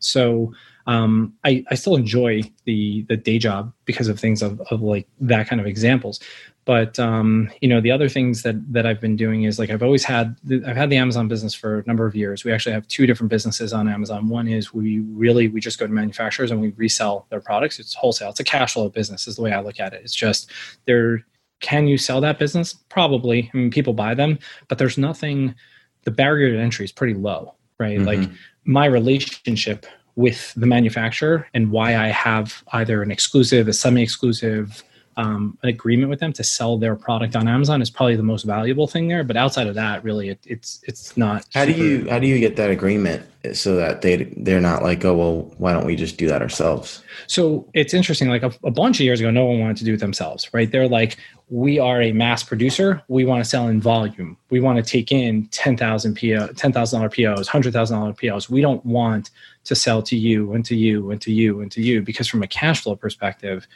[0.00, 0.52] So
[0.90, 5.06] um, I, I still enjoy the the day job because of things of, of like
[5.20, 6.18] that kind of examples.
[6.64, 9.84] But um, you know the other things that that i've been doing is like i've
[9.84, 12.44] always had the, i've had the amazon business for a number of years.
[12.44, 14.28] We actually have two different businesses on amazon.
[14.28, 17.78] One is we really we just go to manufacturers and we resell their products.
[17.78, 18.30] It's wholesale.
[18.30, 20.02] It's a cash flow business is the way i look at it.
[20.02, 20.50] It's just
[20.86, 21.24] there
[21.60, 22.74] can you sell that business?
[22.88, 23.48] Probably.
[23.54, 25.54] I mean people buy them but there's nothing
[26.02, 27.98] the barrier to entry is pretty low right?
[27.98, 28.06] Mm-hmm.
[28.06, 28.30] like
[28.64, 29.86] my relationship
[30.20, 34.84] with the manufacturer and why I have either an exclusive, a semi-exclusive
[35.16, 38.86] um, agreement with them to sell their product on Amazon is probably the most valuable
[38.86, 39.24] thing there.
[39.24, 41.44] But outside of that, really, it, it's it's not.
[41.52, 41.78] How super...
[41.78, 45.14] do you how do you get that agreement so that they they're not like, oh
[45.14, 47.02] well, why don't we just do that ourselves?
[47.26, 48.28] So it's interesting.
[48.28, 50.70] Like a, a bunch of years ago, no one wanted to do it themselves, right?
[50.70, 51.16] They're like,
[51.48, 53.02] we are a mass producer.
[53.08, 54.36] We want to sell in volume.
[54.50, 58.12] We want to take in ten thousand PO, ten thousand dollar POs, hundred thousand dollar
[58.14, 58.48] POs.
[58.48, 59.30] We don't want
[59.64, 62.02] to sell to you and to you and to you and to you.
[62.02, 63.66] Because from a cash flow perspective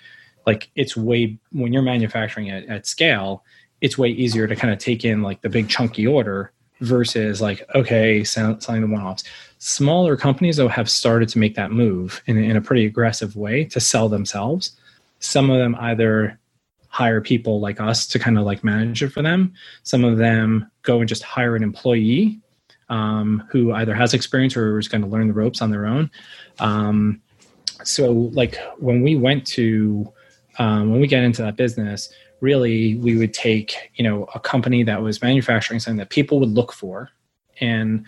[0.47, 3.43] like it's way when you're manufacturing it at scale
[3.81, 7.63] it's way easier to kind of take in like the big chunky order versus like
[7.75, 9.25] okay selling the one-offs.
[9.59, 13.65] Smaller companies though have started to make that move in, in a pretty aggressive way
[13.65, 14.73] to sell themselves.
[15.21, 16.39] Some of them either
[16.89, 19.53] hire people like us to kind of like manage it for them.
[19.83, 22.41] Some of them go and just hire an employee
[22.89, 26.11] um, who either has experience or is going to learn the ropes on their own.
[26.59, 27.21] Um,
[27.83, 30.13] so like when we went to
[30.59, 34.83] um, when we get into that business, really we would take you know a company
[34.85, 37.11] that was manufacturing something that people would look for,
[37.61, 38.05] and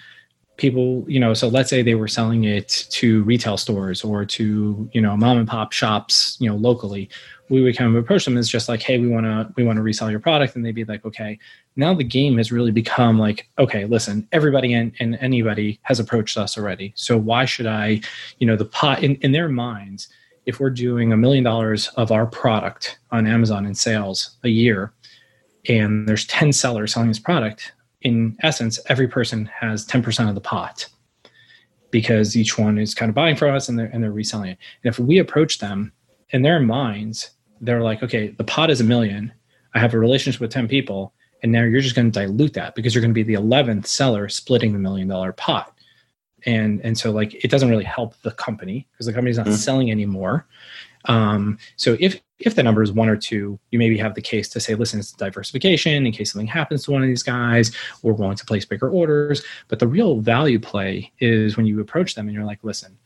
[0.57, 4.89] people you know so let's say they were selling it to retail stores or to
[4.93, 7.11] you know mom and pop shops you know locally
[7.49, 9.77] we would kind of approach them as just like hey we want to we want
[9.77, 11.39] to resell your product and they'd be like okay.
[11.79, 16.37] Now the game has really become like okay listen everybody and, and anybody has approached
[16.37, 16.93] us already.
[16.97, 18.01] So why should i
[18.39, 20.09] you know the pot in, in their minds
[20.47, 24.93] if we're doing a million dollars of our product on Amazon in sales a year,
[25.69, 30.41] and there's 10 sellers selling this product, in essence, every person has 10% of the
[30.41, 30.87] pot
[31.91, 34.59] because each one is kind of buying from us and they're and they're reselling it.
[34.83, 35.93] And if we approach them
[36.31, 37.31] in their minds,
[37.61, 39.33] they're like, okay, the pot is a million.
[39.75, 41.13] I have a relationship with 10 people.
[41.43, 43.87] And now you're just going to dilute that because you're going to be the 11th
[43.87, 45.73] seller splitting the million dollar pot.
[46.45, 49.57] And, and so like it doesn't really help the company because the company's not mm-hmm.
[49.57, 50.47] selling anymore.
[51.07, 54.49] Um, so if if the number is one or two, you maybe have the case
[54.51, 57.75] to say, listen, it's diversification in case something happens to one of these guys.
[58.03, 59.43] We're willing to place bigger orders.
[59.69, 62.99] But the real value play is when you approach them and you're like, listen,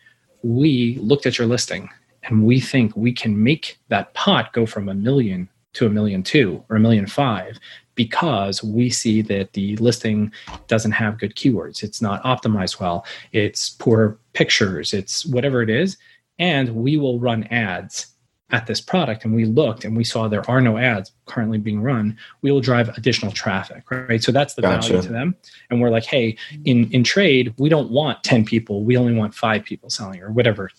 [0.42, 1.88] we looked at your listing
[2.24, 6.22] and we think we can make that pot go from a million to a million
[6.24, 7.58] two or a million five
[7.94, 10.32] because we see that the listing
[10.66, 11.82] doesn't have good keywords.
[11.82, 13.04] It's not optimized well.
[13.32, 14.92] It's poor pictures.
[14.92, 15.96] It's whatever it is.
[16.40, 18.08] And we will run ads
[18.52, 19.24] at this product.
[19.24, 22.16] And we looked and we saw there are no ads currently being run.
[22.42, 24.22] We will drive additional traffic right?
[24.22, 24.94] So that's the gotcha.
[24.94, 25.36] value to them.
[25.70, 28.84] And we're like hey in in trade we don't want 10 people.
[28.84, 30.70] We only want five people selling or whatever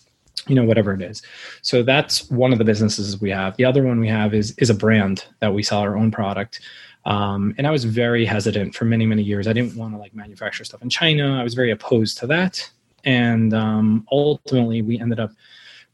[0.48, 1.22] you know whatever it is.
[1.62, 3.56] So that's one of the businesses we have.
[3.56, 6.60] The other one we have is is a brand that we sell our own product.
[7.04, 9.46] Um, and i was very hesitant for many many years.
[9.46, 11.38] I didn't want to like manufacture stuff in china.
[11.38, 12.70] I was very opposed to that
[13.04, 15.30] and um, ultimately we ended up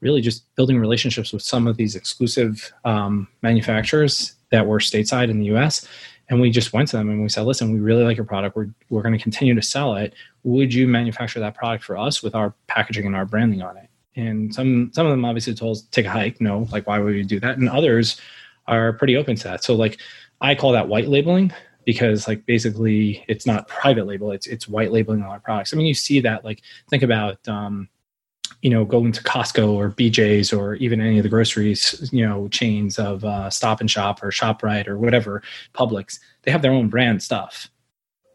[0.01, 5.41] really just building relationships with some of these exclusive um, manufacturers that were stateside in
[5.41, 5.87] the us
[6.29, 8.57] and we just went to them and we said listen we really like your product.
[8.57, 10.15] We're, we're going to continue to sell it.
[10.45, 13.89] Would you manufacture that product for us with our packaging and our branding on it?
[14.17, 16.41] And some some of them obviously told us take a hike.
[16.41, 16.69] No.
[16.71, 17.59] Like why would you do that?
[17.59, 18.21] And others
[18.67, 19.65] are pretty open to that.
[19.65, 19.99] So like
[20.41, 21.53] i call that white labeling
[21.89, 25.77] because like basically it's not private label it's it's white labeling all our products i
[25.77, 27.89] mean you see that like think about um
[28.61, 32.47] you know going to costco or bj's or even any of the groceries you know
[32.49, 36.91] chains of uh, stop and shop or shoprite or whatever publix they have their own
[36.91, 37.71] brand stuff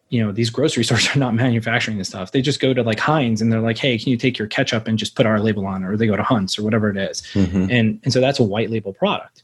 [0.10, 2.98] you know these grocery stores are not manufacturing this stuff they just go to like
[2.98, 5.68] heinz and they're like hey can you take your ketchup and just put our label
[5.68, 5.88] on it?
[5.88, 7.22] or they go to hunt's or whatever it is.
[7.34, 7.68] Mm-hmm.
[7.70, 9.43] and and so that's a white label product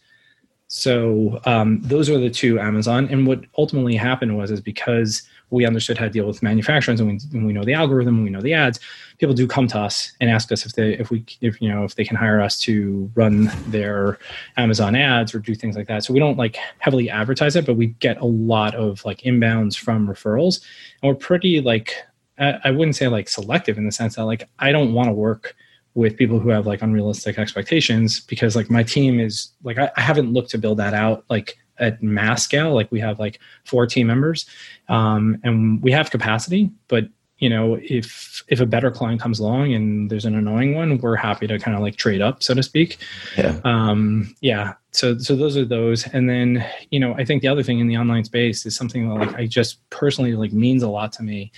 [0.70, 5.66] so um, those are the two amazon and what ultimately happened was is because we
[5.66, 8.30] understood how to deal with manufacturers and we, and we know the algorithm and we
[8.30, 8.80] know the ads
[9.18, 11.84] people do come to us and ask us if they if we if you know
[11.84, 14.20] if they can hire us to run their
[14.58, 16.04] amazon ads or do things like that.
[16.04, 19.76] So we don't like heavily advertise it but we get a lot of like inbounds
[19.78, 20.62] from referrals
[21.02, 21.96] and we're pretty like
[22.38, 25.56] i wouldn't say like selective in the sense that like i don't want to work
[25.96, 30.02] with people who have like unrealistic expectations because like my team is like I, I
[30.02, 32.74] haven't looked to build that out like at mass scale.
[32.74, 34.46] Like we have like four team members
[34.88, 39.74] um, and we have capacity but you know if if a better client comes along
[39.74, 42.62] and there's an annoying one we're happy to kind of like trade up so to
[42.62, 42.98] speak.
[43.38, 43.60] Yeah.
[43.64, 44.74] Um yeah.
[44.92, 46.06] So so those are those.
[46.08, 49.08] And then you know i think the other thing in the online space is something
[49.08, 51.52] that like i just personally like means a lot to me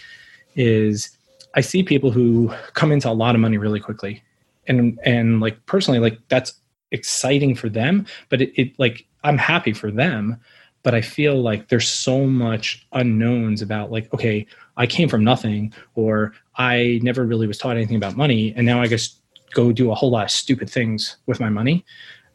[0.56, 1.17] is
[1.56, 4.24] i see people who come into a lot of money really quickly.
[4.68, 6.54] And and like personally like that's
[6.92, 10.38] exciting for them but it, it like i'm happy for them
[10.84, 14.46] but i feel like there's so much unknowns about like okay
[14.78, 18.82] i came from nothing or i never really was taught anything about money and now
[18.82, 19.22] i just
[19.54, 21.86] go do a whole lot of stupid things with my money.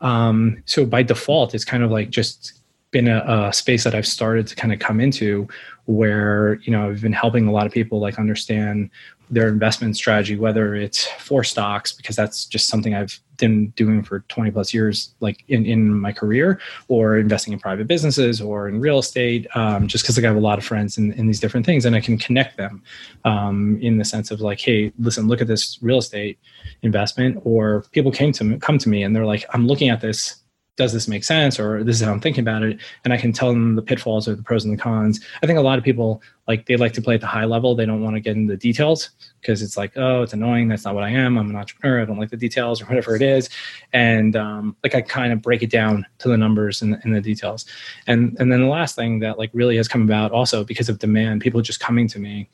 [0.00, 4.06] Um, so by default it's kind of like just been a, a, space that i've
[4.06, 5.46] started to kind of come into
[5.86, 8.90] where you know i've been helping a lot of people like understand
[9.30, 14.20] their investment strategy, whether it's for stocks, because that's just something I've been doing for
[14.28, 18.80] 20 plus years, like in, in my career, or investing in private businesses or in
[18.80, 21.40] real estate, um, just because like, I have a lot of friends in, in these
[21.40, 22.82] different things and I can connect them
[23.24, 26.38] um, in the sense of like, hey, listen, look at this real estate
[26.82, 27.40] investment.
[27.44, 30.36] Or people came to me, come to me and they're like, I'm looking at this
[30.76, 33.32] does this make sense or this is how i'm thinking about it and i can
[33.32, 35.20] tell them the pitfalls or the pros and the cons.
[35.42, 37.74] I think a lot of people like they like to play at the high level.
[37.74, 39.10] They don't want to get into the details
[39.40, 40.68] because it's like oh it's annoying.
[40.68, 41.38] That's not what i am.
[41.38, 42.02] I'm an entrepreneur.
[42.02, 43.48] I don't like the details or whatever it is.
[43.92, 47.20] And um, like i kind of break it down to the numbers and, and the
[47.20, 47.66] details.
[48.06, 50.98] And and then the last thing that like really has come about also because of
[50.98, 52.48] demand people just coming to me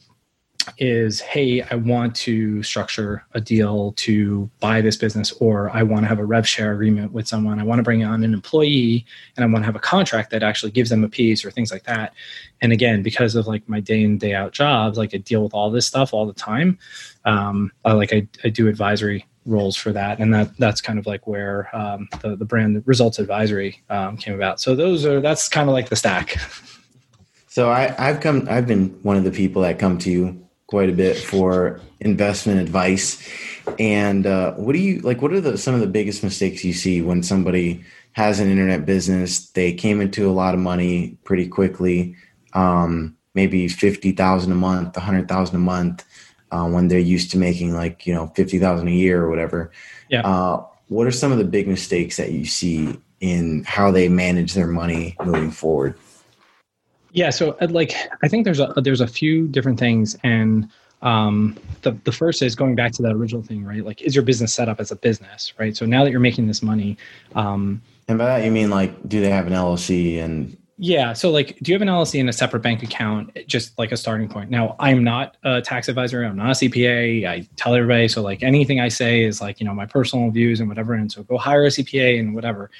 [0.78, 6.02] is hey i want to structure a deal to buy this business or i want
[6.04, 7.58] to have a rev share agreement with someone.
[7.58, 9.04] I want to bring on an employee
[9.36, 11.70] and i want to have a contract that actually gives them a piece or things
[11.70, 12.14] like that.
[12.60, 15.54] And again because of like my day in day out jobs like i deal with
[15.54, 16.78] all this stuff all the time
[17.24, 20.20] um, I, like I, I do advisory roles for that.
[20.20, 24.34] And that that's kind of like where um, the, the brand results advisory um, came
[24.34, 24.60] about.
[24.60, 26.38] So those are that's kind of like the stack.
[27.48, 30.88] So I, i've come i've been one of the people that come to you quite
[30.88, 33.20] a bit for investment advice.
[33.78, 35.20] And uh, what do you like?
[35.20, 38.86] What are the some of the biggest mistakes you see when somebody has an internet
[38.86, 39.50] business?
[39.50, 42.16] They came into a lot of money pretty quickly,
[42.54, 46.04] um, maybe fifty thousand a month, a hundred thousand a month.
[46.52, 49.72] uh, when they're used to making like you know fifty thousand a year or whatever.
[50.08, 50.20] Yeah.
[50.20, 54.52] Uh, what are some of the big mistakes that you see in how they manage
[54.52, 55.98] their money moving forward?
[57.12, 60.68] Yeah, so uh, like I think there's a there's a few different things, and
[61.02, 63.84] um, the the first is going back to that original thing, right?
[63.84, 65.76] Like, is your business set up as a business, right?
[65.76, 66.96] So now that you're making this money,
[67.34, 71.12] um, and by that you mean like, do they have an LLC and yeah.
[71.12, 73.96] So, like, do you have an LLC and a separate bank account, just like a
[73.96, 74.50] starting point?
[74.50, 76.24] Now, I'm not a tax advisor.
[76.24, 77.24] I'm not a CPA.
[77.24, 78.08] I tell everybody.
[78.08, 80.94] So, like, anything I say is like, you know, my personal views and whatever.
[80.94, 82.70] And so, go hire a CPA and whatever.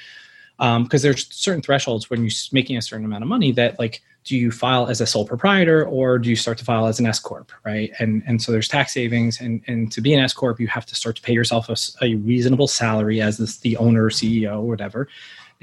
[0.57, 4.01] Because um, there's certain thresholds when you're making a certain amount of money that, like,
[4.23, 7.05] do you file as a sole proprietor or do you start to file as an
[7.05, 7.91] S corp, right?
[7.99, 10.85] And and so there's tax savings, and and to be an S corp, you have
[10.87, 14.67] to start to pay yourself a, a reasonable salary as this, the owner, CEO, or
[14.67, 15.07] whatever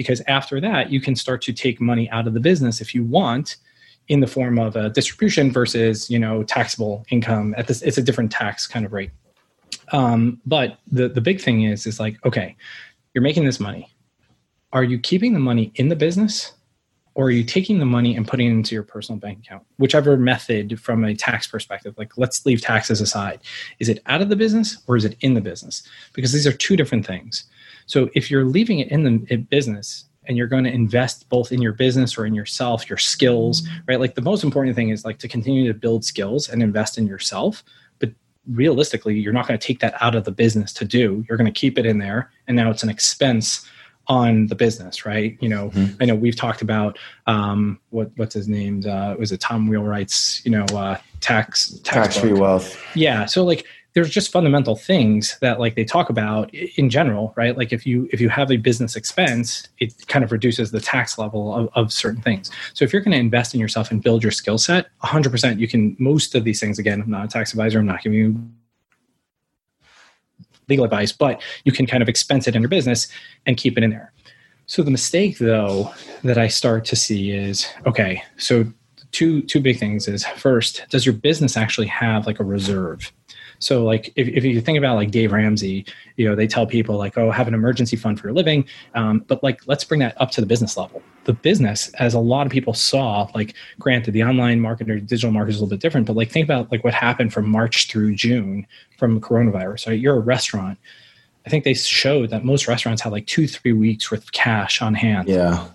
[0.00, 3.04] because after that you can start to take money out of the business if you
[3.04, 3.56] want
[4.08, 8.02] in the form of a distribution versus you know taxable income at this it's a
[8.02, 9.10] different tax kind of rate.
[9.92, 12.56] Um, but the the big thing is is like okay
[13.12, 13.92] you're making this money.
[14.72, 16.52] Are you keeping the money in the business
[17.14, 20.16] or are you taking the money and putting it into your personal bank account whichever
[20.16, 23.40] method from a tax perspective like let's leave taxes aside
[23.78, 25.82] is it out of the business or is it in the business
[26.12, 27.44] because these are two different things
[27.86, 31.60] so if you're leaving it in the business and you're going to invest both in
[31.60, 33.98] your business or in yourself, your skills, right?
[33.98, 37.06] Like the most important thing is like to continue to build skills and invest in
[37.08, 37.64] yourself.
[37.98, 38.10] But
[38.48, 41.24] realistically, you're not going to take that out of the business to do.
[41.28, 42.30] You're going to keep it in there.
[42.46, 43.68] And now it's an expense
[44.10, 45.38] on the business, right?
[45.40, 45.94] You know, mm-hmm.
[46.02, 46.98] I know we've talked about
[47.28, 48.82] um, what what's his name?
[48.86, 50.44] Uh, was it Tom Wheelwright's?
[50.44, 52.78] You know, uh, tax tax free wealth.
[52.94, 53.26] Yeah.
[53.26, 57.72] So like there's just fundamental things that like they talk about in general right like
[57.72, 61.52] if you if you have a business expense it kind of reduces the tax level
[61.52, 64.30] of, of certain things so if you're going to invest in yourself and build your
[64.30, 67.80] skill set 100% you can most of these things again i'm not a tax advisor
[67.80, 68.50] i'm not giving you
[70.70, 73.08] legal advice but you can kind of expense it in your business
[73.46, 74.12] and keep it in there.
[74.66, 75.92] So the mistake though
[76.22, 78.64] that i start to see is okay so
[79.12, 83.12] two two big things is first does your business actually have like a reserve
[83.60, 85.84] so like if, if you think about like Dave Ramsey,
[86.16, 88.64] you know, they tell people like, oh, have an emergency fund for your living.
[88.94, 91.02] Um, but like, let's bring that up to the business level.
[91.24, 95.30] The business, as a lot of people saw, like granted the online market or digital
[95.30, 97.88] market is a little bit different, but like think about like what happened from March
[97.88, 98.66] through June
[98.98, 99.88] from coronavirus.
[99.88, 100.00] Right?
[100.00, 100.78] You're a restaurant.
[101.46, 104.80] I think they showed that most restaurants had like two, three weeks worth of cash
[104.80, 105.28] on hand.
[105.28, 105.68] Yeah.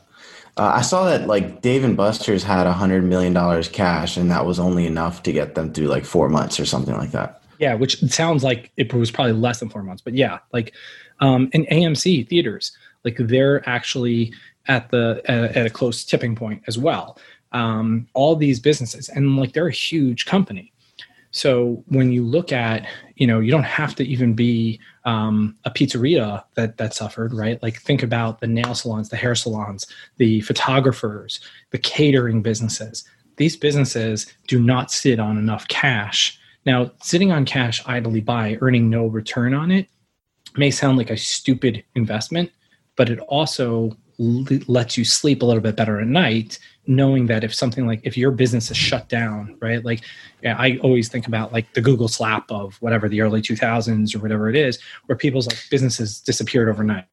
[0.57, 4.31] Uh, I saw that like Dave and Buster's had a hundred million dollars cash, and
[4.31, 7.41] that was only enough to get them through like four months or something like that.
[7.60, 10.74] Yeah, which sounds like it was probably less than four months, but yeah, like
[11.20, 14.34] um, in AMC theaters, like they're actually
[14.68, 17.18] at the at, at a close tipping point as well.
[17.51, 20.74] Um, all these businesses, and like they're a huge company.
[21.32, 25.70] So when you look at, you know, you don't have to even be um, a
[25.70, 27.62] pizzeria that that suffered, right?
[27.62, 29.86] Like think about the nail salons, the hair salons,
[30.18, 31.39] the photographers,
[31.72, 33.03] the catering businesses.
[33.36, 38.89] These businesses do not sit on enough cash now, sitting on cash idly by, earning
[38.89, 39.88] no return on it,
[40.57, 42.51] may sound like a stupid investment,
[42.95, 46.57] but it also lets you sleep a little bit better at night
[46.88, 49.84] knowing that if something like if your business is shut down right?
[49.84, 50.01] Like
[50.41, 54.20] yeah, i always think about like the google slap of whatever the early 2000s or
[54.20, 57.05] whatever it is where people's like businesses disappeared overnight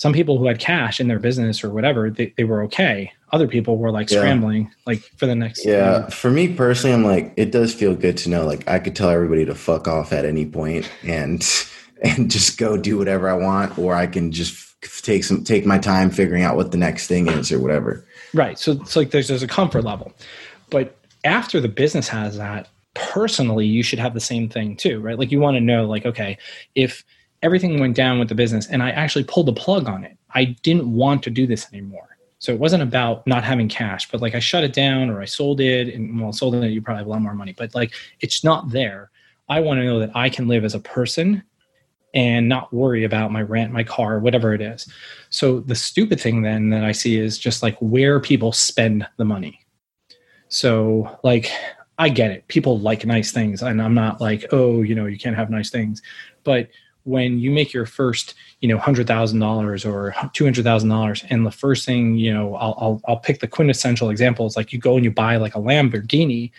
[0.00, 3.12] some people who had cash in their business or whatever, they, they were okay.
[3.32, 4.20] Other people were like yeah.
[4.20, 5.66] scrambling like for the next.
[5.66, 6.08] Yeah.
[6.08, 9.10] For me personally, I'm like, it does feel good to know, like I could tell
[9.10, 11.46] everybody to fuck off at any point and,
[12.02, 15.76] and just go do whatever I want, or I can just take some, take my
[15.76, 18.02] time figuring out what the next thing is or whatever.
[18.32, 18.58] Right.
[18.58, 20.14] So it's like, there's, there's a comfort level,
[20.70, 25.18] but after the business has that personally, you should have the same thing too, right?
[25.18, 26.38] Like you want to know like, okay,
[26.74, 27.04] if,
[27.42, 30.16] everything went down with the business and I actually pulled the plug on it.
[30.34, 32.08] I didn't want to do this anymore.
[32.38, 35.26] So it wasn't about not having cash, but like I shut it down or I
[35.26, 37.92] sold it and well, sold it, you probably have a lot more money, but like
[38.20, 39.10] it's not there.
[39.48, 41.42] I want to know that I can live as a person
[42.14, 44.90] and not worry about my rent, my car, whatever it is.
[45.28, 49.24] So the stupid thing then that I see is just like where people spend the
[49.24, 49.60] money.
[50.48, 51.52] So like
[51.98, 52.48] I get it.
[52.48, 55.68] People like nice things and I'm not like, oh, you know, you can't have nice
[55.68, 56.00] things.
[56.42, 56.68] But
[57.10, 61.24] when you make your first, you know, hundred thousand dollars or two hundred thousand dollars,
[61.28, 64.46] and the first thing, you know, I'll, I'll I'll pick the quintessential example.
[64.46, 66.50] It's like you go and you buy like a Lamborghini.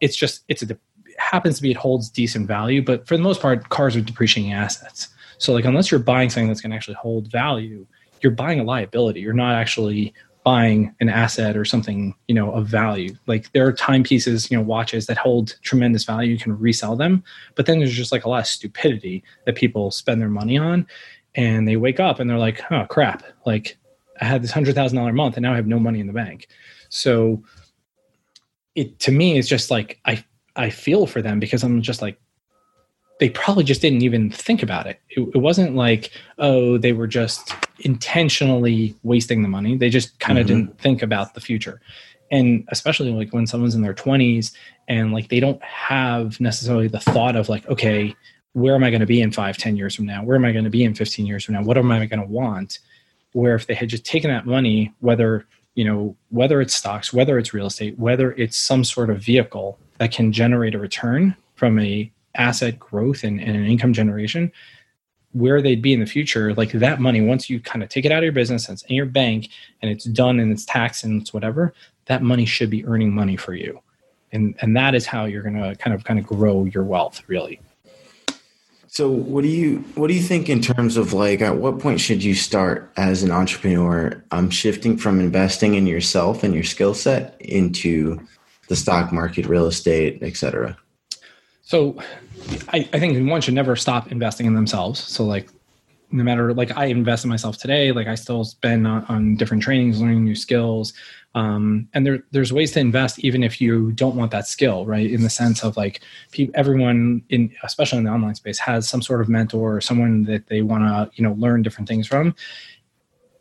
[0.00, 0.76] It's just it's a
[1.18, 4.52] happens to be it holds decent value, but for the most part, cars are depreciating
[4.52, 5.08] assets.
[5.38, 7.86] So like unless you're buying something that's going to actually hold value,
[8.20, 9.20] you're buying a liability.
[9.20, 10.12] You're not actually
[10.46, 13.12] buying an asset or something you know of value.
[13.26, 16.30] Like there are timepieces you know watches that hold tremendous value.
[16.30, 17.24] You can resell them.
[17.56, 20.86] But then there's just like a lot of stupidity that people spend their money on
[21.34, 23.24] and they wake up and they're like oh crap.
[23.44, 23.76] Like
[24.20, 26.12] i had this hundred thousand dollar month and now i have no money in the
[26.12, 26.46] bank.
[26.90, 27.42] So
[28.76, 30.24] it to me it's just like i
[30.54, 32.20] i feel for them because i'm just like
[33.18, 35.00] they probably just didn't even think about it.
[35.10, 35.28] it.
[35.34, 40.46] it wasn't like oh they were just intentionally wasting the money they just kind of
[40.46, 40.60] mm-hmm.
[40.60, 41.80] didn't think about the future
[42.30, 44.52] and especially like when someone's in their 20s
[44.88, 48.14] and like they don't have necessarily the thought of like okay
[48.52, 50.52] where am i going to be in five ten years from now where am i
[50.52, 52.78] going to be in 15 years from now what am i going to want
[53.32, 57.38] where if they had just taken that money whether you know whether it's stocks whether
[57.38, 61.78] it's real estate whether it's some sort of vehicle that can generate a return from
[61.78, 64.52] a asset growth and, and an income generation
[65.32, 68.12] where they'd be in the future like that money once you kind of take it
[68.12, 69.48] out of your business and it's in your bank
[69.82, 71.74] and it's done and it's taxed and it's whatever
[72.06, 73.80] that money should be earning money for you.
[74.32, 77.22] And and that is how you're going to kind of kind of grow your wealth
[77.26, 77.60] really.
[78.88, 82.00] So what do you what do you think in terms of like at what point
[82.00, 86.94] should you start as an entrepreneur um shifting from investing in yourself and your skill
[86.94, 88.18] set into
[88.68, 90.76] the stock market real estate etc
[91.66, 91.98] so
[92.68, 95.00] I, I think one should never stop investing in themselves.
[95.00, 95.48] So like
[96.12, 99.64] no matter like I invest in myself today, like I still spend on, on different
[99.64, 100.92] trainings, learning new skills.
[101.34, 105.10] Um, and there, there's ways to invest even if you don't want that skill, right?
[105.10, 109.02] In the sense of like people, everyone in, especially in the online space has some
[109.02, 112.32] sort of mentor or someone that they want to, you know, learn different things from.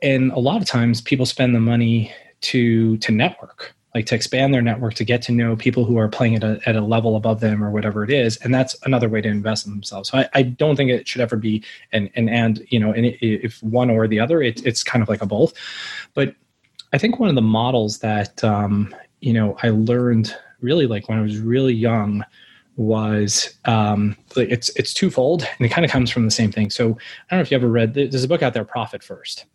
[0.02, 2.12] And a lot of times people spend the money
[2.42, 6.10] to, to network, like to expand their network to get to know people who are
[6.10, 9.08] playing at a, at a level above them or whatever it is and that's another
[9.08, 10.10] way to invest in themselves.
[10.10, 13.06] So i, I don't think it should ever be an, an and you know and
[13.22, 15.54] if one or the other it, it's kind of like a both.
[16.14, 16.36] But
[16.94, 21.18] i think one of the models that um, you know i learned really like when
[21.18, 22.24] i was really young
[22.76, 26.70] was um, it's it's twofold and it kind of comes from the same thing.
[26.70, 26.90] So i
[27.30, 29.46] don't know if you ever read there's a book out there profit first.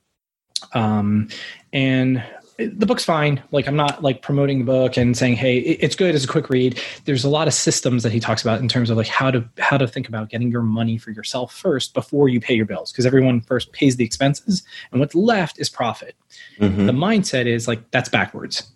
[0.72, 1.28] Um,
[1.72, 2.22] and
[2.66, 3.42] the book's fine.
[3.50, 6.50] Like I'm not like promoting the book and saying, "Hey, it's good as a quick
[6.50, 9.30] read." There's a lot of systems that he talks about in terms of like how
[9.30, 12.66] to how to think about getting your money for yourself first before you pay your
[12.66, 16.14] bills because everyone first pays the expenses and what's left is profit.
[16.58, 16.86] Mm-hmm.
[16.86, 18.70] The mindset is like that's backwards.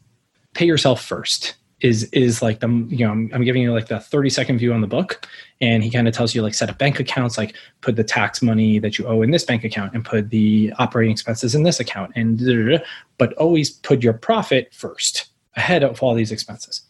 [0.55, 4.01] Pay yourself first is is like the you know I'm, I'm, giving you like the
[4.01, 5.27] 30 second view on the book
[5.61, 8.43] and he kind of tells you like set up bank accounts like put the tax
[8.43, 11.81] money that you owe in this bank account and put the operating expenses in this
[11.81, 12.83] account and
[13.19, 16.83] but always put your profit first ahead of all these expenses.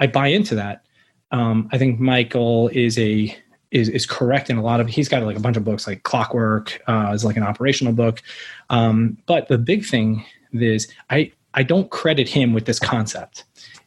[0.00, 0.84] I buy into that.
[1.30, 3.36] Um, i think Michalowicz
[3.70, 6.02] is, is correct in a lot of he's got like a bunch of books like
[6.04, 8.22] clockwork uh, is like an operational book.
[8.70, 10.24] Um, but the big thing
[10.62, 13.44] is i i don't credit him with this concept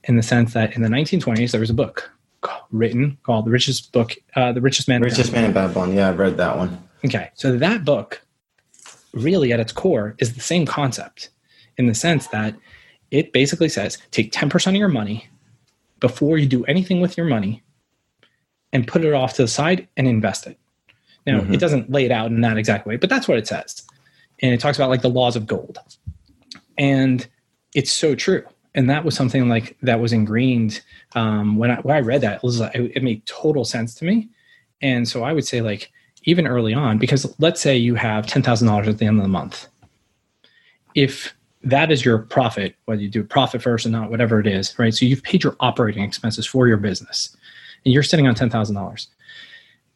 [0.08, 2.12] in the sense that in the 1920s there was a book
[2.72, 5.94] written called "The Richest Book," uh, "The Richest Man." Richest Man in Babylon.
[5.94, 6.84] Yeah, I've read that one.
[7.06, 8.22] Okay, so that book,
[9.14, 11.30] really at its core, is the same concept
[11.78, 12.56] in the sense that
[13.12, 15.30] it basically says take 10% of your money
[16.00, 17.64] before you do anything with your money
[18.74, 20.58] and put it off to the side and invest it.
[21.26, 21.54] Now, mm-hmm.
[21.54, 23.84] it doesn't lay it out in that exact way, but that's what it says.
[24.40, 25.80] And it talks about like the laws of gold.
[26.78, 27.26] And
[27.74, 28.44] it's so true
[28.78, 30.82] and that was something like that was ingrained
[31.16, 32.38] um, when I when I read that.
[32.38, 34.30] It was like, it made total sense to me,
[34.82, 35.92] and so I would say like
[36.24, 39.24] even early on, because let's say you have ten thousand dollars at the end of
[39.24, 39.68] the month,
[40.94, 44.78] if that is your profit, whether you do profit first or not, whatever it is,
[44.78, 44.94] right?
[44.94, 47.36] So you've paid your operating expenses for your business,
[47.84, 49.08] and you're sitting on ten thousand dollars.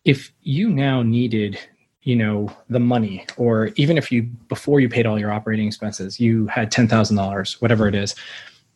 [0.06, 1.60] If you now needed
[2.04, 6.20] you know the money or even if you before you paid all your operating expenses
[6.20, 8.16] you had $10000 whatever it is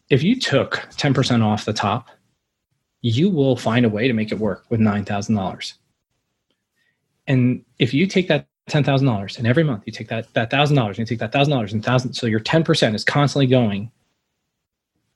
[0.10, 2.10] if you took 10% off the top,
[3.02, 5.74] you will find a way to make it work with $9,000.
[7.28, 10.98] And if you take that $10,000 and every month you take that, that $1,000 and
[10.98, 13.92] you take that $1,000 and 1000 so your 10% is constantly going,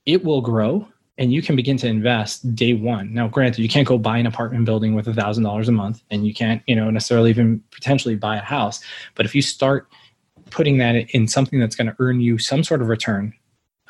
[0.06, 0.86] it will grow
[1.18, 3.12] and you can begin to invest day one.
[3.12, 6.32] Now, granted, you can't go buy an apartment building with $1,000 a month and you
[6.32, 8.80] can't, you know, necessarily even potentially buy a house.
[9.14, 9.88] But if you start
[10.50, 13.34] putting that in something that's going to earn you some sort of return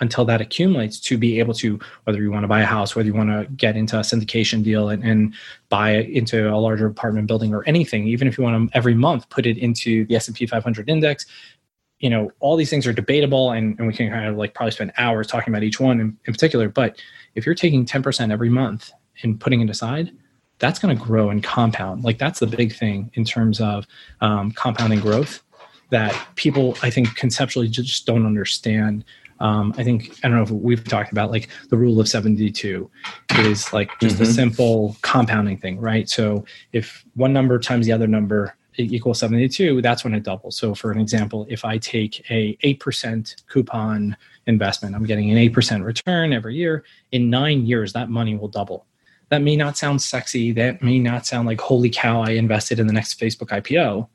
[0.00, 3.06] until that accumulates to be able to whether you want to buy a house whether
[3.06, 5.34] you want to get into a syndication deal and, and
[5.68, 9.28] buy into a larger apartment building or anything even if you want to every month
[9.28, 11.26] put it into the s&p 500 index
[11.98, 14.72] you know all these things are debatable and, and we can kind of like probably
[14.72, 17.00] spend hours talking about each one in, in particular but
[17.34, 18.90] if you're taking 10% every month
[19.22, 20.10] and putting it aside
[20.60, 22.04] that's going to grow and compound.
[22.04, 23.86] Like that's the big thing in terms of
[24.20, 25.42] um, compounding growth
[25.90, 29.04] that people i think conceptually just don't understand
[29.40, 32.90] um, I think I don't know if we've talked about like the rule of 72
[33.38, 34.24] is like just mm-hmm.
[34.24, 36.08] a simple compounding thing, right?
[36.08, 40.56] So if one number times the other number equals 72, that's when it doubles.
[40.56, 44.16] So for an example, if I take a 8% coupon
[44.46, 46.84] investment, I'm getting an 8% return every year.
[47.12, 48.86] In nine years, that money will double.
[49.30, 50.52] That may not sound sexy.
[50.52, 54.08] That may not sound like, holy cow, I invested in the next Facebook IPO.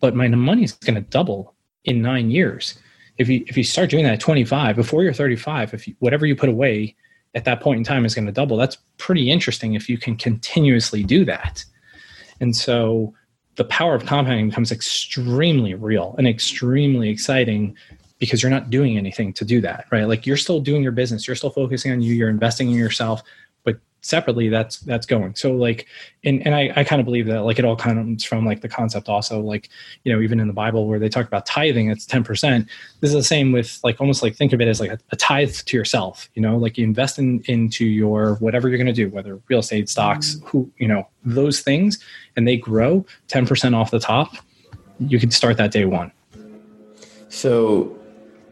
[0.00, 1.54] But my money is going to double
[1.84, 2.78] in nine years
[3.18, 6.26] if you if you start doing that at 25 before you're 35 if you, whatever
[6.26, 6.94] you put away
[7.34, 8.56] at that point in time is going to double.
[8.56, 11.64] That's pretty interesting if you can continuously do that.
[12.40, 13.14] And so
[13.56, 17.76] the power of compounding becomes extremely real and extremely exciting
[18.18, 20.08] because you're not doing anything to do that right?
[20.08, 21.26] Like you're still doing your business.
[21.26, 22.14] You're still focusing on you.
[22.14, 23.22] You're investing in yourself
[24.06, 25.34] separately that's that's going.
[25.34, 25.86] So like
[26.24, 28.68] and, and I, I kind of believe that like it all comes from like the
[28.68, 29.68] concept also like
[30.04, 32.66] you know even in the bible where they talk about tithing it's 10%
[33.00, 35.16] this is the same with like almost like think of it as like a, a
[35.16, 36.56] tithe to yourself you know?
[36.56, 40.38] Like you invest in into your whatever you're going to do whether real estate stocks
[40.44, 41.98] who you know those things
[42.36, 44.34] and they grow 10% off the top
[44.98, 46.10] you can start that day one.
[47.28, 47.96] So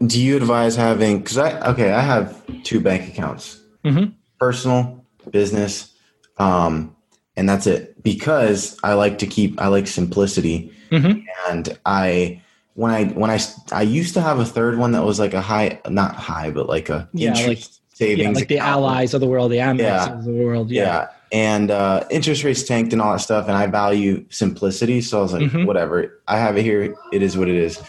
[0.05, 3.61] do you advise having because i okay i have two bank accounts.
[3.83, 4.11] Mm-hmm.
[4.39, 5.93] personal business.
[6.37, 6.95] Um,
[7.37, 10.71] and that's it because I like to keep, I like simplicity.
[10.91, 11.21] Mm-hmm.
[11.49, 12.41] And I,
[12.73, 13.39] when I, when I,
[13.71, 16.67] I used to have a third one that was like a high, not high, but
[16.67, 17.63] like a yeah, like,
[17.93, 20.13] savings, yeah, like the Allys of the world, the Amex yeah.
[20.13, 20.69] of the world.
[20.71, 20.83] Yeah.
[20.83, 21.07] yeah.
[21.31, 23.47] And uh, interest rates tanked and all that stuff.
[23.47, 25.01] And I value simplicity.
[25.01, 25.65] So I was like, mm-hmm.
[25.65, 26.95] whatever, I have it here.
[27.11, 27.81] It is what it is.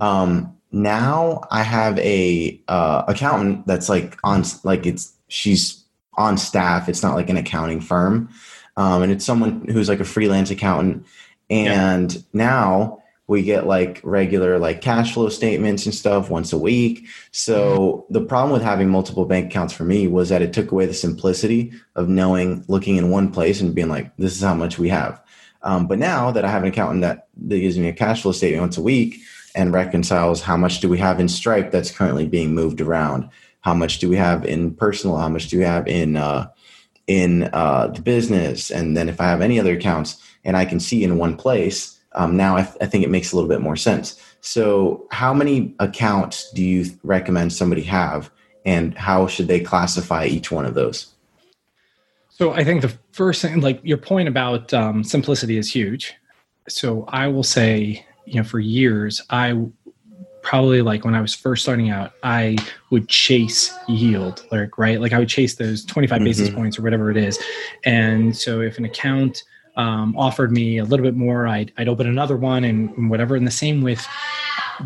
[0.00, 5.79] Um, now I have a uh, accountant that's like on like it's she's
[6.20, 6.88] on staff.
[6.88, 8.28] It's not like an accounting firm.
[8.76, 11.06] Um, and it's someone who's like a freelance accountant.
[11.48, 12.20] And yeah.
[12.32, 17.06] now we get like regular like cash flow statements and stuff once a week.
[17.30, 18.12] So mm-hmm.
[18.12, 20.94] the problem with having multiple bank accounts for me was that it took away the
[20.94, 24.88] simplicity of knowing, looking in one place and being like, this is how much we
[24.88, 25.22] have.
[25.62, 28.32] Um, but now that I have an accountant that, that gives me a cash flow
[28.32, 29.20] statement once a week
[29.54, 33.28] and reconciles how much do we have in Stripe that's currently being moved around,
[33.60, 35.16] how much do we have in personal?
[35.16, 36.48] How much do we have in uh,
[37.06, 38.70] in uh, the business?
[38.70, 42.00] And then if i have any other accounts and i can see in one place
[42.12, 44.20] um, now I, th- I, think it makes a little bit more sense.
[44.40, 48.30] So how many accounts do you recommend somebody have?
[48.64, 51.14] And how should they classify each one of those?
[52.28, 56.14] So i think the first thing like your point about um, simplicity is huge.
[56.68, 59.52] So i will say you know for years i
[60.42, 62.56] probably like when I was first starting out, I
[62.90, 66.24] would chase yield, like right, like I would chase those 25 mm-hmm.
[66.24, 67.38] basis points or whatever it is.
[67.84, 69.42] And so if an account
[69.76, 73.36] um, offered me a little bit more, I'd, I'd open another one and, and, whatever.
[73.36, 74.04] And the same with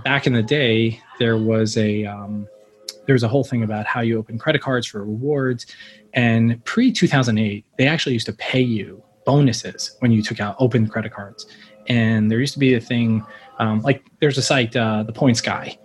[0.04, 2.48] back in the day, there was a um,
[3.06, 5.66] there was a whole thing about how you open credit cards for rewards.
[6.14, 10.86] And pre 2008, they actually used to pay you bonuses when you took out open
[10.88, 11.46] credit cards.
[11.86, 13.24] And there used to be a thing
[13.58, 15.78] um, like there's a site, uh, the Points Guy,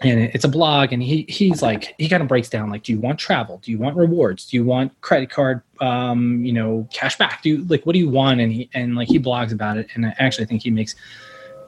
[0.00, 2.92] and it's a blog, and he he's like he kind of breaks down like, do
[2.92, 3.58] you want travel?
[3.58, 4.46] Do you want rewards?
[4.46, 5.62] Do you want credit card?
[5.80, 7.42] Um, you know, cash back?
[7.42, 8.40] Do you like what do you want?
[8.40, 10.94] And he and like he blogs about it, and I actually think he makes.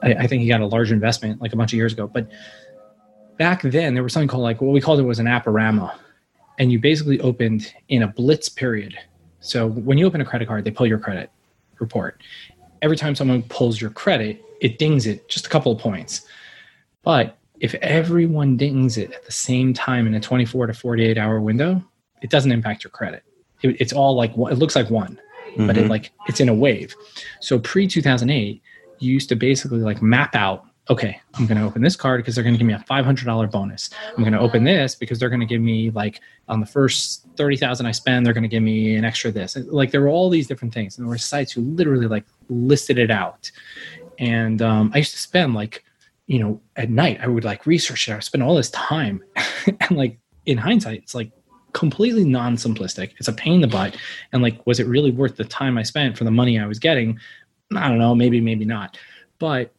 [0.03, 2.27] I, I think he got a large investment like a bunch of years ago, but
[3.37, 5.97] back then there was something called like what we called it was an app-o-rama
[6.59, 8.97] and you basically opened in a blitz period
[9.39, 11.29] so when you open a credit card they pull your credit
[11.79, 12.21] report
[12.81, 16.25] every time someone pulls your credit it dings it just a couple of points.
[17.03, 21.41] But if everyone dings it at the same time in a 24 to 48 hour
[21.41, 21.83] window,
[22.21, 23.23] it doesn't impact your credit.
[23.61, 25.19] It, it's all like it looks like one,
[25.49, 25.67] mm-hmm.
[25.67, 25.91] but it mm-hmm.
[25.91, 26.95] like it's in a wave.
[27.41, 28.61] So pre 2008,
[28.99, 30.65] you used to basically like map out.
[30.89, 33.51] Okay, I'm going to open this card because they're going to give me a $500
[33.51, 33.89] bonus.
[34.15, 37.25] I'm going to open this because they're going to give me like on the first
[37.35, 39.57] 30,000 I spend, they're going to give me an extra this.
[39.57, 42.97] Like there were all these different things, and there were sites who literally like listed
[42.97, 43.51] it out
[44.19, 45.83] and um, I used to spend like,
[46.27, 48.13] you know, at night I would like research it.
[48.13, 49.23] I spend all this time,
[49.65, 51.31] and like in hindsight, it's like
[51.73, 53.13] completely non-simplistic.
[53.17, 53.97] It's a pain in the butt,
[54.31, 56.79] and like, was it really worth the time I spent for the money I was
[56.79, 57.19] getting?
[57.75, 58.97] I don't know, maybe, maybe not,
[59.39, 59.73] but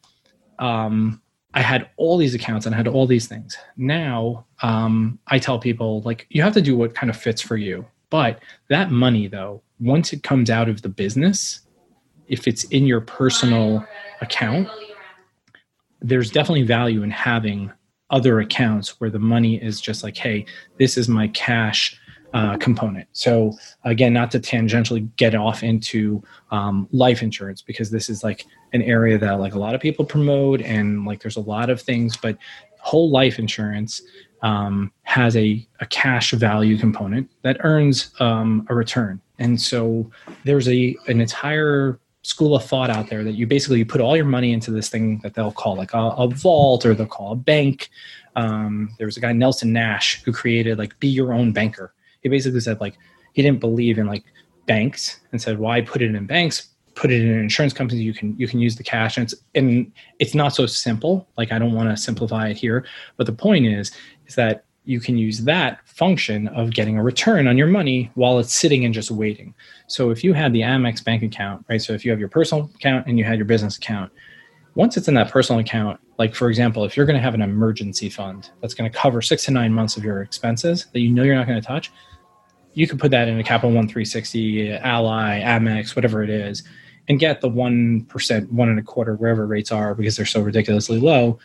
[0.59, 1.21] um,
[1.53, 3.57] I had all these accounts and I had all these things.
[3.75, 7.57] Now um, I tell people like you have to do what kind of fits for
[7.57, 7.85] you.
[8.09, 8.39] But
[8.69, 11.61] that money though, once it comes out of the business,
[12.27, 13.85] if it's in your personal
[14.21, 14.67] account,
[16.01, 17.71] there's definitely value in having
[18.11, 20.45] other accounts where the money is just like, hey,
[20.77, 21.99] this is my cash
[22.33, 23.07] uh, component.
[23.11, 23.53] So
[23.83, 28.81] again, not to tangentially get off into um, life insurance because this is like an
[28.81, 32.17] area that like a lot of people promote and like there's a lot of things,
[32.17, 32.37] but
[32.79, 34.01] whole life insurance
[34.41, 39.19] um, has a, a cash value component that earns um, a return.
[39.37, 40.09] And so
[40.43, 44.15] there's a an entire school of thought out there that you basically you put all
[44.15, 47.31] your money into this thing that they'll call like a, a vault or they'll call
[47.31, 47.89] a bank.
[48.35, 51.93] Um, there was a guy Nelson Nash who created like be your own banker.
[52.21, 52.97] He basically said like
[53.33, 54.23] he didn't believe in like
[54.65, 58.13] banks and said why put it in banks put it in an insurance company you
[58.13, 61.57] can you can use the cash and it's and it's not so simple like i
[61.57, 62.85] don't want to simplify it here
[63.17, 63.91] but the point is
[64.27, 68.39] is that you can use that function of getting a return on your money while
[68.39, 69.53] it's sitting and just waiting.
[69.85, 71.79] So if you had the Amex bank account, right?
[71.79, 74.11] So if you have your personal account and you had your business account,
[74.73, 77.43] once it's in that personal account, like for example, if you're going to have an
[77.43, 81.09] emergency fund that's going to cover six to nine months of your expenses that you
[81.09, 81.91] know you're not going to touch,
[82.73, 86.63] you could put that in a Capital One 360, Ally, Amex, whatever it is,
[87.07, 90.41] and get the one percent, one and a quarter, wherever rates are, because they're so
[90.41, 91.39] ridiculously low,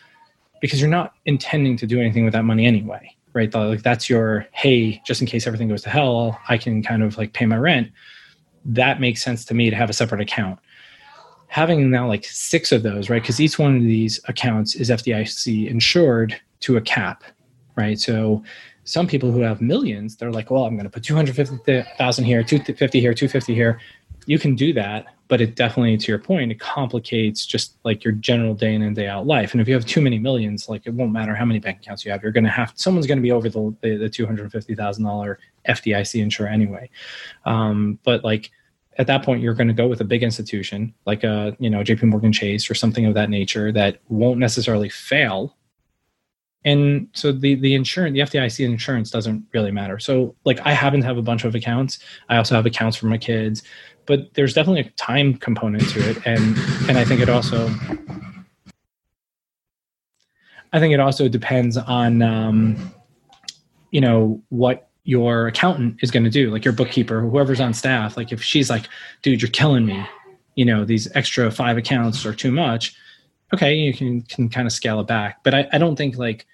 [0.61, 3.53] because you're not intending to do anything with that money anyway right?
[3.53, 7.17] Like that's your hey, just in case everything goes to hell, I can kind of
[7.19, 7.91] like pay my rent.
[8.63, 10.57] That makes sense to me to have a separate account.
[11.47, 13.21] Having now like six of those, right?
[13.21, 17.23] Because each one of these accounts is FDIC insured to a cap,
[17.75, 17.99] right?
[17.99, 18.41] So
[18.85, 22.99] some people who have millions, they're like, well, I'm going to put 250,000 here, 250
[22.99, 23.79] here, 250 here.
[24.25, 28.13] You can do that but it definitely to your point it complicates just like your
[28.13, 29.53] general day in and day out life.
[29.53, 32.05] And if you have too many millions like it won't matter how many bank accounts
[32.05, 32.21] you have.
[32.21, 36.47] You're going to have someone's going to be over the, the, the $250000 fdic insurer
[36.47, 36.89] anyway.
[37.45, 38.51] Um, but like
[38.97, 41.81] at that point you're going to go with a big institution like a you know
[41.81, 45.53] jp morgan chase or something of that nature that won't necessarily fail
[46.65, 49.99] and so the the insurance the fdic insurance doesn't really matter.
[49.99, 51.99] So like i happen to have a bunch of accounts.
[52.29, 53.63] I also have accounts for my kids
[54.05, 56.17] but there's definitely a time component to it.
[56.25, 56.57] And
[56.87, 57.69] and i think it also
[60.73, 62.93] i think it also depends on um,
[63.91, 68.17] you know what your accountant is going to do like your bookkeeper whoever's on staff.
[68.17, 68.87] Like if she's like
[69.21, 70.05] dude you're killing me
[70.55, 72.95] you know these extra five accounts are too much.
[73.53, 75.43] Okay you can can kind of scale it back.
[75.43, 76.45] But i, I don't think like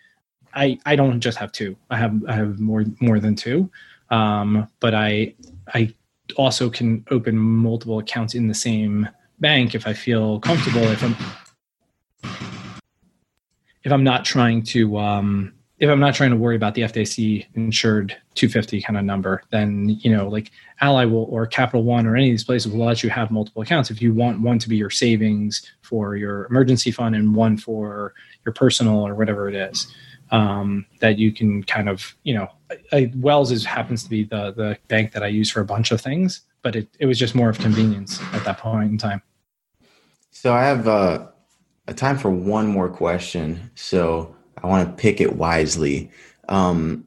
[0.54, 3.70] i i don't just have two i have i have more more than two
[4.10, 5.34] um, but i
[5.74, 5.94] i
[6.36, 9.08] also can open multiple accounts in the same
[9.42, 10.84] bank if I feel comfortable.
[10.84, 11.16] If I'm
[13.84, 17.48] if I'm not trying to um, if I'm not trying to worry about the FDIC
[17.56, 22.16] insured 250 kind of number, then you know like Ally will or Capital One or
[22.16, 23.90] any of these places will let you have multiple accounts.
[23.90, 28.14] If you want one to be your savings for your emergency fund and one for
[28.46, 29.94] your personal or whatever it is
[30.32, 32.48] um, that you can kind of, you know,
[32.92, 35.92] I, Wells is happens to be the the bank that I use for a bunch
[35.92, 39.22] of things, but it, it was just more of convenience at that point in time.
[40.32, 41.28] So I have uh,
[41.88, 43.72] a time for one more question.
[43.76, 46.10] So I want to pick it wisely.
[46.48, 47.06] Um,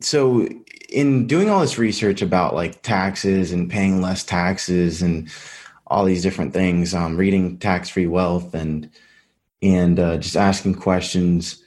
[0.00, 0.46] so
[0.90, 5.30] in doing all this research about like taxes and paying less taxes and
[5.86, 8.90] all these different things, um, reading tax free wealth and
[9.62, 11.61] and uh, just asking questions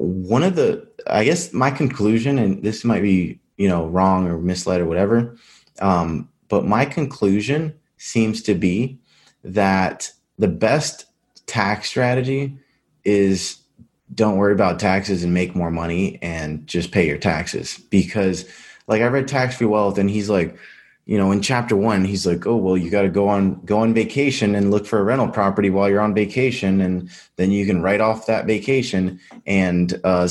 [0.00, 4.38] one of the i guess my conclusion and this might be you know wrong or
[4.38, 5.36] misled or whatever
[5.80, 8.98] um, but my conclusion seems to be
[9.44, 11.06] that the best
[11.46, 12.56] tax strategy
[13.04, 13.58] is
[14.14, 17.78] don't worry about taxes and make more money and just pay your taxes.
[17.90, 18.44] Because
[18.88, 20.56] like i read tax free wealth and he's like
[21.10, 23.80] you know, in chapter one, he's like, "Oh, well, you got to go on go
[23.80, 27.66] on vacation and look for a rental property while you're on vacation, and then you
[27.66, 30.28] can write off that vacation." And uh,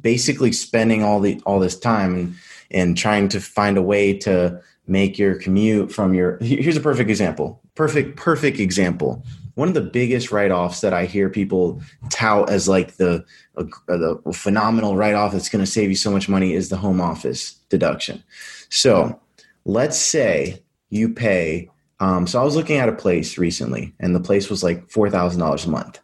[0.00, 2.34] basically, spending all the all this time and
[2.70, 6.38] and trying to find a way to make your commute from your.
[6.38, 7.60] Here's a perfect example.
[7.74, 9.22] Perfect, perfect example.
[9.56, 13.22] One of the biggest write offs that I hear people tout as like the
[13.58, 16.78] uh, the phenomenal write off that's going to save you so much money is the
[16.78, 18.24] home office deduction.
[18.70, 19.20] So
[19.66, 24.20] let's say you pay um, so i was looking at a place recently and the
[24.20, 25.98] place was like $4000 a month.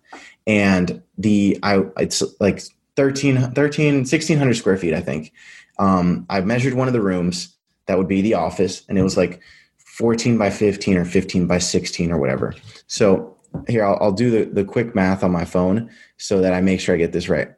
[0.47, 2.63] And the i it's like
[2.97, 5.33] 13 13 1600 square feet i think.
[5.79, 7.57] Um, i measured one of the rooms
[7.87, 9.41] that would be the office and it was like
[9.79, 12.55] 14 by 15 or 15 by 16 or whatever.
[12.89, 13.37] So
[13.69, 16.81] here i'll, I'll do the, the quick math on my phone so that i make
[16.81, 17.53] sure i get this right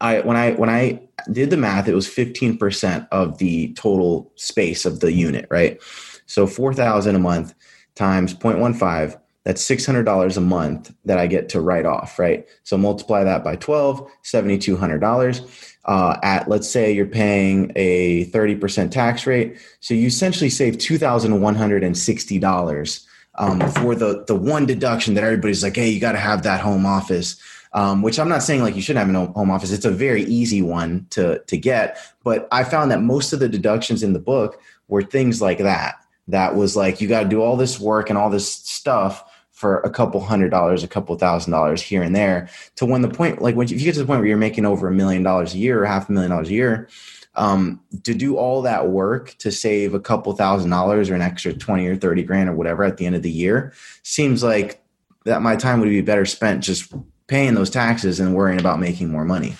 [0.00, 1.00] I when I when I
[1.32, 5.80] did the math, it was 15% of the total space of the unit, right?
[6.26, 7.54] So 4,000 a month
[7.94, 12.46] times 0.15, that's $600 a month that I get to write off, right?
[12.62, 15.70] So multiply that by 12, $7,200.
[15.86, 19.58] Uh, at let's say you're paying a 30% tax rate.
[19.80, 25.90] So you essentially save $2,160 um, for the, the one deduction that everybody's like, hey,
[25.90, 27.36] you got to have that home office
[27.74, 29.72] um, which I'm not saying like you shouldn't have a home office.
[29.72, 33.48] It's a very easy one to to get, but I found that most of the
[33.48, 35.96] deductions in the book were things like that.
[36.28, 39.80] That was like you got to do all this work and all this stuff for
[39.80, 42.48] a couple hundred dollars, a couple thousand dollars here and there.
[42.76, 44.36] To when the point, like when you, if you get to the point where you're
[44.36, 46.88] making over a million dollars a year or half a million dollars a year,
[47.34, 51.52] um, to do all that work to save a couple thousand dollars or an extra
[51.52, 53.72] 20 or 30 grand or whatever at the end of the year
[54.04, 54.80] seems like
[55.24, 56.94] that my time would be better spent just
[57.26, 59.56] paying those taxes and worrying about making more money.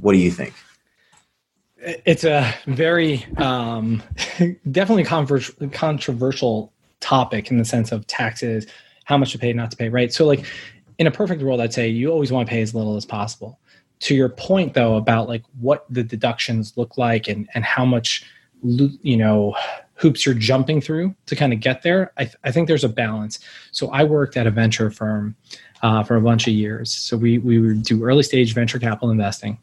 [0.00, 0.54] What do you think?
[1.80, 4.02] It's a very um,
[4.70, 8.66] definitely controversial topic in the sense of taxes,
[9.04, 10.12] how much to pay, not to pay, right?
[10.12, 10.44] So, like
[10.98, 13.58] in a perfect world, I'd say you always want to pay as little as possible.
[14.00, 18.24] To your point, though, about like what the deductions look like and and how much
[18.62, 19.56] you know
[19.94, 22.88] hoops you're jumping through to kind of get there, I, th- I think there's a
[22.88, 23.38] balance.
[23.72, 25.36] So, I worked at a venture firm
[25.82, 26.92] uh, for a bunch of years.
[26.92, 29.58] So we we would do early stage venture capital investing,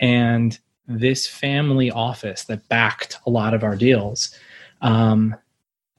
[0.00, 4.36] and this family office that backed a lot of our deals,
[4.80, 5.34] um,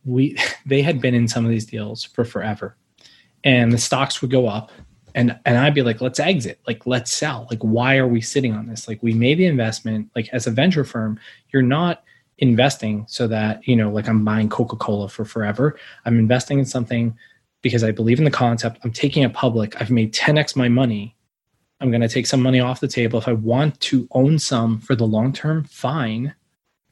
[0.06, 2.76] we they had been in some of these deals for forever,
[3.44, 4.72] and the stocks would go up,
[5.16, 8.54] and and I'd be like, let's exit, like let's sell, like why are we sitting
[8.54, 8.88] on this?
[8.88, 11.20] Like we made the investment, like as a venture firm,
[11.52, 12.04] you're not
[12.40, 15.78] investing so that you know like i'm buying coca-cola for forever.
[16.06, 17.18] I'm investing in something
[17.64, 18.80] because I believe in the concept.
[18.84, 19.82] I'm taking it public.
[19.82, 21.16] I've made 10x my money.
[21.80, 23.18] I'm going to take some money off the table.
[23.18, 26.36] If I want to own some for the long term, fine.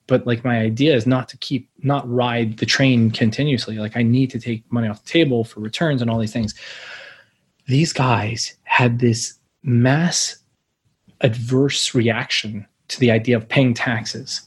[0.07, 3.77] But like my idea is not to keep, not ride the train continuously.
[3.77, 6.55] Like I need to take money off the table for returns and all these things.
[7.67, 10.37] These guys had this mass
[11.21, 14.41] adverse reaction to the idea of paying taxes.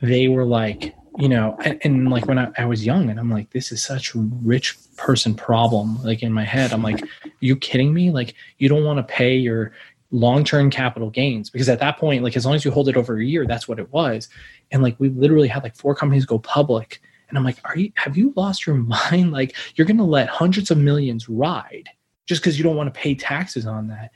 [0.00, 3.30] They were like, you know, and, and like when I, I, was young and I'm
[3.30, 6.02] like, this is such a rich person problem.
[6.02, 7.04] Like in my head, I'm like,
[7.40, 8.10] you kidding me?
[8.10, 9.72] Like you don't want to pay your
[10.10, 13.16] long-term capital gains because at that point, like as long as you hold it over
[13.16, 14.28] a year, that's what it was.
[14.70, 17.00] And like we literally had like four companies go public.
[17.28, 18.76] And I'm like, are you have you lost your
[19.10, 19.32] mind?
[19.32, 21.90] Like you're gonna let hundreds of millions ride
[22.26, 24.12] just because you don't want to pay taxes on that.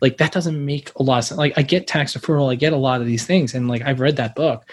[0.00, 1.38] Like that doesn't make a lot of sense.
[1.38, 4.00] Like I get tax deferral, I get a lot of these things, and like I've
[4.00, 4.68] read that book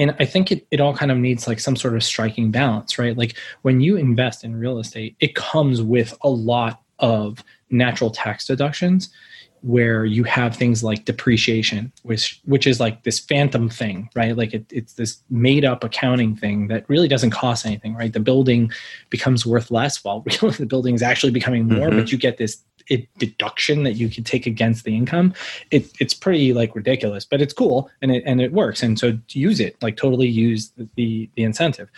[0.00, 2.98] and i think it, it all kind of needs like some sort of striking balance
[2.98, 3.16] right?
[3.16, 8.46] Like when you invest in real estate it comes with a lot of natural tax
[8.46, 9.10] deductions
[9.62, 14.36] where you have things like depreciation which which is like this phantom thing right?
[14.36, 18.12] Like it, it's this made up accounting thing that really doesn't cost anything right?
[18.12, 18.72] The building
[19.10, 21.98] becomes worth less while really the building is actually becoming more mm-hmm.
[21.98, 25.32] but you get this it, deduction that you can take against the income,
[25.70, 28.82] it, it's pretty like ridiculous, but it's cool and it and it works.
[28.82, 31.88] And so use it, like totally use the the, the incentive.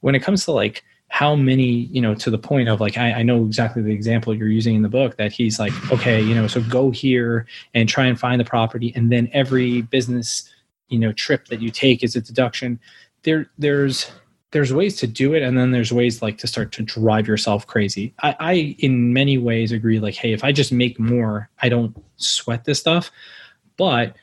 [0.00, 3.12] When it comes to like how many, you know, to the point of like I,
[3.12, 6.34] I know exactly the example you're using in the book that he's like, okay, you
[6.34, 10.52] know, so go here and try and find the property, and then every business,
[10.88, 12.78] you know, trip that you take is a deduction.
[13.22, 14.10] There, there's
[14.52, 17.66] there's ways to do it and then there's ways like to start to drive yourself
[17.66, 18.14] crazy.
[18.22, 21.96] I, I in many ways agree like hey if i just make more i don't
[22.16, 23.10] sweat this stuff.
[23.76, 24.16] But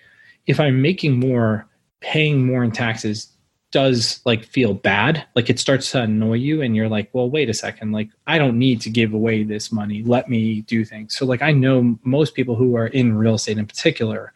[0.47, 1.67] if i'm making more
[1.99, 3.29] paying more in taxes
[3.71, 5.25] does like feel bad.
[5.35, 7.91] Like it starts to annoy you and you're like well wait a second.
[7.91, 10.03] Like i don't need to give away this money.
[10.03, 11.17] Let me do things.
[11.17, 14.33] So like i know most people who are in real estate in particular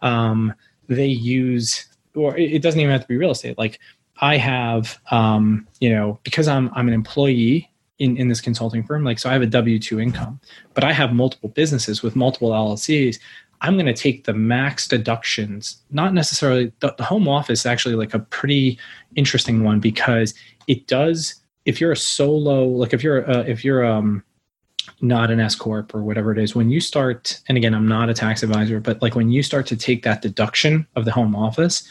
[0.00, 0.54] um
[0.88, 3.58] they use or it doesn't even have to be real estate.
[3.58, 3.78] Like
[4.20, 9.04] I have, um, you know, because I'm I'm an employee in, in this consulting firm,
[9.04, 10.40] like so I have a W two income,
[10.74, 13.18] but I have multiple businesses with multiple LLCs.
[13.60, 17.66] I'm going to take the max deductions, not necessarily the, the home office.
[17.66, 18.78] Actually, like a pretty
[19.16, 20.34] interesting one because
[20.68, 21.34] it does.
[21.64, 24.22] If you're a solo, like if you're uh, if you're um
[25.00, 28.08] not an S corp or whatever it is, when you start, and again, I'm not
[28.08, 31.36] a tax advisor, but like when you start to take that deduction of the home
[31.36, 31.88] office,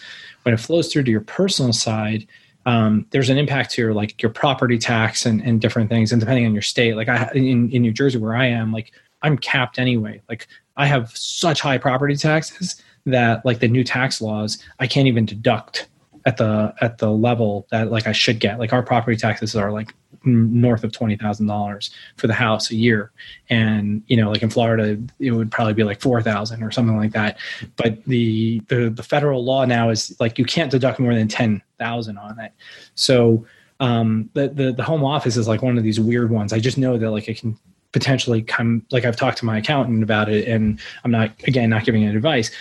[0.47, 2.25] when it flows through to your personal side,
[2.65, 6.13] um, there's an impact to your like your property tax and, and different things.
[6.13, 8.93] And depending on your state, like I in, in New Jersey where I am, like
[9.23, 10.21] I'm capped anyway.
[10.29, 15.09] Like I have such high property taxes that like the new tax laws, I can't
[15.09, 15.89] even deduct
[16.27, 18.59] at the at the level that like I should get.
[18.59, 22.75] Like our property taxes are like north of twenty thousand dollars for the house a
[22.75, 23.11] year,
[23.49, 26.97] and you know, like in Florida, it would probably be like four thousand or something
[26.97, 27.37] like that.
[27.77, 31.63] But the the the federal law now is like you can't deduct more than ten
[31.79, 32.51] thousand on it.
[32.95, 33.45] So
[33.79, 36.51] um, the, the the home office is like one of these weird ones.
[36.51, 37.57] I just know that like it can
[37.93, 38.85] potentially come.
[38.91, 42.13] Like I've talked to my accountant about it, and I'm not again not giving any
[42.13, 42.51] advice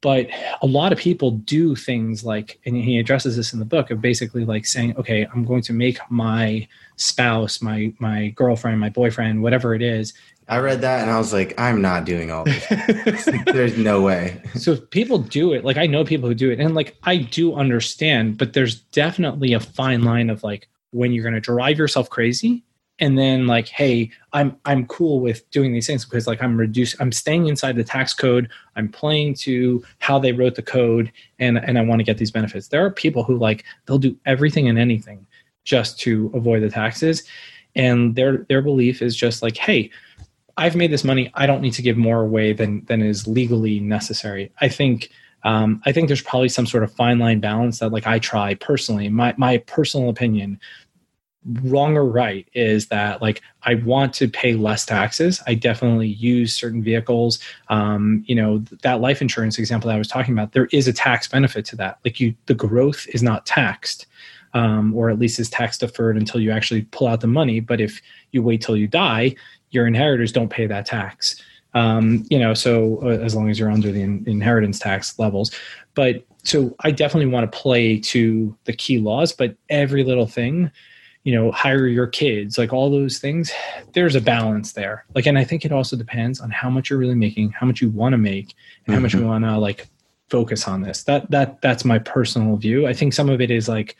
[0.00, 0.28] but
[0.62, 4.00] a lot of people do things like and he addresses this in the book of
[4.00, 6.66] basically like saying okay i'm going to make my
[6.96, 10.12] spouse my my girlfriend my boyfriend whatever it is
[10.48, 13.24] I read that and I was like, I'm not doing all this.
[13.46, 14.40] there's no way.
[14.54, 15.64] so people do it.
[15.64, 19.54] Like I know people who do it, and like I do understand, but there's definitely
[19.54, 22.62] a fine line of like when you're going to drive yourself crazy
[22.98, 26.96] and then like hey i'm i'm cool with doing these things because like i'm reduced
[27.00, 31.58] i'm staying inside the tax code i'm playing to how they wrote the code and
[31.58, 32.68] and i want to get these benefits.
[32.68, 35.26] There are people who like they'll do everything and anything
[35.64, 37.24] just to avoid the taxes
[37.74, 39.90] and their their belief is just like hey
[40.56, 43.80] i've made this money i don't need to give more away than than is legally
[43.80, 44.52] necessary.
[44.60, 45.10] I think
[45.46, 48.54] um, I think there's probably some sort of fine line balance that like I try
[48.54, 50.58] personally, my my personal opinion
[51.62, 55.42] wrong or right is that like i want to pay less taxes.
[55.46, 57.38] I definitely use certain vehicles.
[57.68, 60.92] Um, you know that life insurance example that i was talking about there is a
[60.92, 61.98] tax benefit to that.
[62.04, 64.06] Like you the growth is not taxed
[64.54, 67.60] um, or at least is tax deferred until you actually pull out the money.
[67.60, 68.00] But if
[68.32, 69.34] you wait till you die
[69.70, 71.42] your inheritors don't pay that tax.
[71.74, 75.50] Um, you know so uh, as long as you're under the in- inheritance tax levels.
[75.94, 80.70] But so i definitely want to play to the key laws but every little thing
[81.26, 83.50] you know hire your kids like all those things
[83.94, 87.00] there's a balance there like and i think it also depends on how much you're
[87.00, 88.92] really making how much you want to make and mm-hmm.
[88.94, 89.28] how much you mm-hmm.
[89.30, 89.88] want to like
[90.30, 93.68] focus on this that that that's my personal view i think some of it is
[93.68, 93.96] like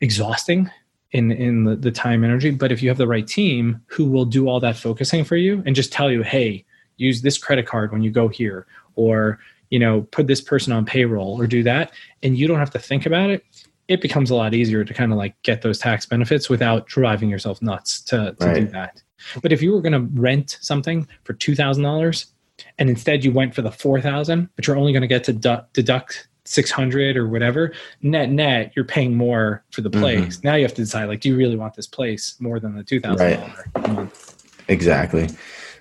[0.00, 0.70] exhausting
[1.10, 4.24] in in the, the time energy but if you have the right team who will
[4.24, 6.64] do all that focusing for you and just tell you hey
[6.96, 9.38] use this credit card when you go here or
[9.68, 11.92] you know put this person on payroll or do that
[12.22, 13.44] and you don't have to think about it
[13.88, 17.28] it becomes a lot easier to kind of like get those tax benefits without driving
[17.28, 18.54] yourself nuts to, to right.
[18.54, 19.02] do that.
[19.42, 22.26] But if you were going to rent something for two thousand dollars,
[22.78, 25.32] and instead you went for the four thousand, but you're only going to get to
[25.32, 27.72] du- deduct six hundred or whatever,
[28.02, 30.00] net net, you're paying more for the mm-hmm.
[30.00, 30.36] place.
[30.36, 30.46] Mm-hmm.
[30.46, 32.84] Now you have to decide like, do you really want this place more than the
[32.84, 33.40] two thousand
[33.76, 34.62] month?
[34.68, 35.28] Exactly.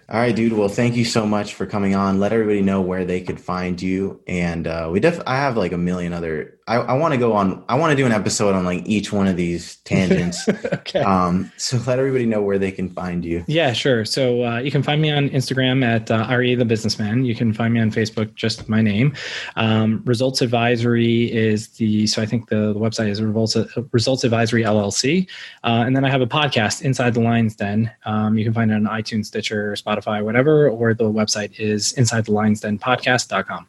[0.10, 0.54] All right, dude.
[0.54, 2.20] Well, thank you so much for coming on.
[2.20, 4.22] Let everybody know where they could find you.
[4.28, 6.60] And uh, we def I have like a million other.
[6.68, 7.64] I, I want to go on.
[7.68, 10.48] I want to do an episode on like each one of these tangents.
[10.48, 11.02] okay.
[11.02, 11.52] Um.
[11.58, 13.44] So let everybody know where they can find you.
[13.48, 14.06] Yeah, sure.
[14.06, 17.26] So uh, you can find me on Instagram at uh, Ari the Businessman.
[17.26, 19.14] You can find me on Facebook, just my name.
[19.56, 22.08] Um, Results Advisory is the.
[22.08, 23.56] So I think the, the website is Results
[23.92, 25.30] Results Advisory LLC.
[25.64, 27.56] Uh, and then I have a podcast, Inside the Lines.
[27.56, 27.92] Den.
[28.06, 32.26] Um, you can find it on iTunes, Stitcher, Spotify whatever, or the website is inside
[32.26, 33.68] the lines then podcast.com.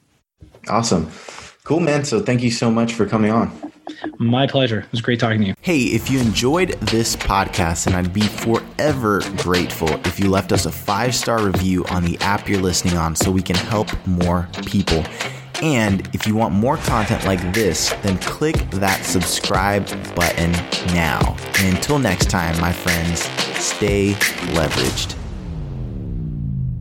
[0.69, 1.11] Awesome.
[1.65, 2.05] Cool, man.
[2.05, 3.51] So thank you so much for coming on.
[4.19, 4.81] My pleasure.
[4.81, 5.55] It was great talking to you.
[5.63, 10.67] Hey, if you enjoyed this podcast, and I'd be forever grateful if you left us
[10.67, 14.47] a five star review on the app you're listening on so we can help more
[14.67, 15.03] people.
[15.63, 20.53] And if you want more content like this, then click that subscribe button
[20.95, 21.35] now.
[21.61, 23.23] And until next time, my friends,
[23.59, 24.13] stay
[24.53, 25.24] leveraged.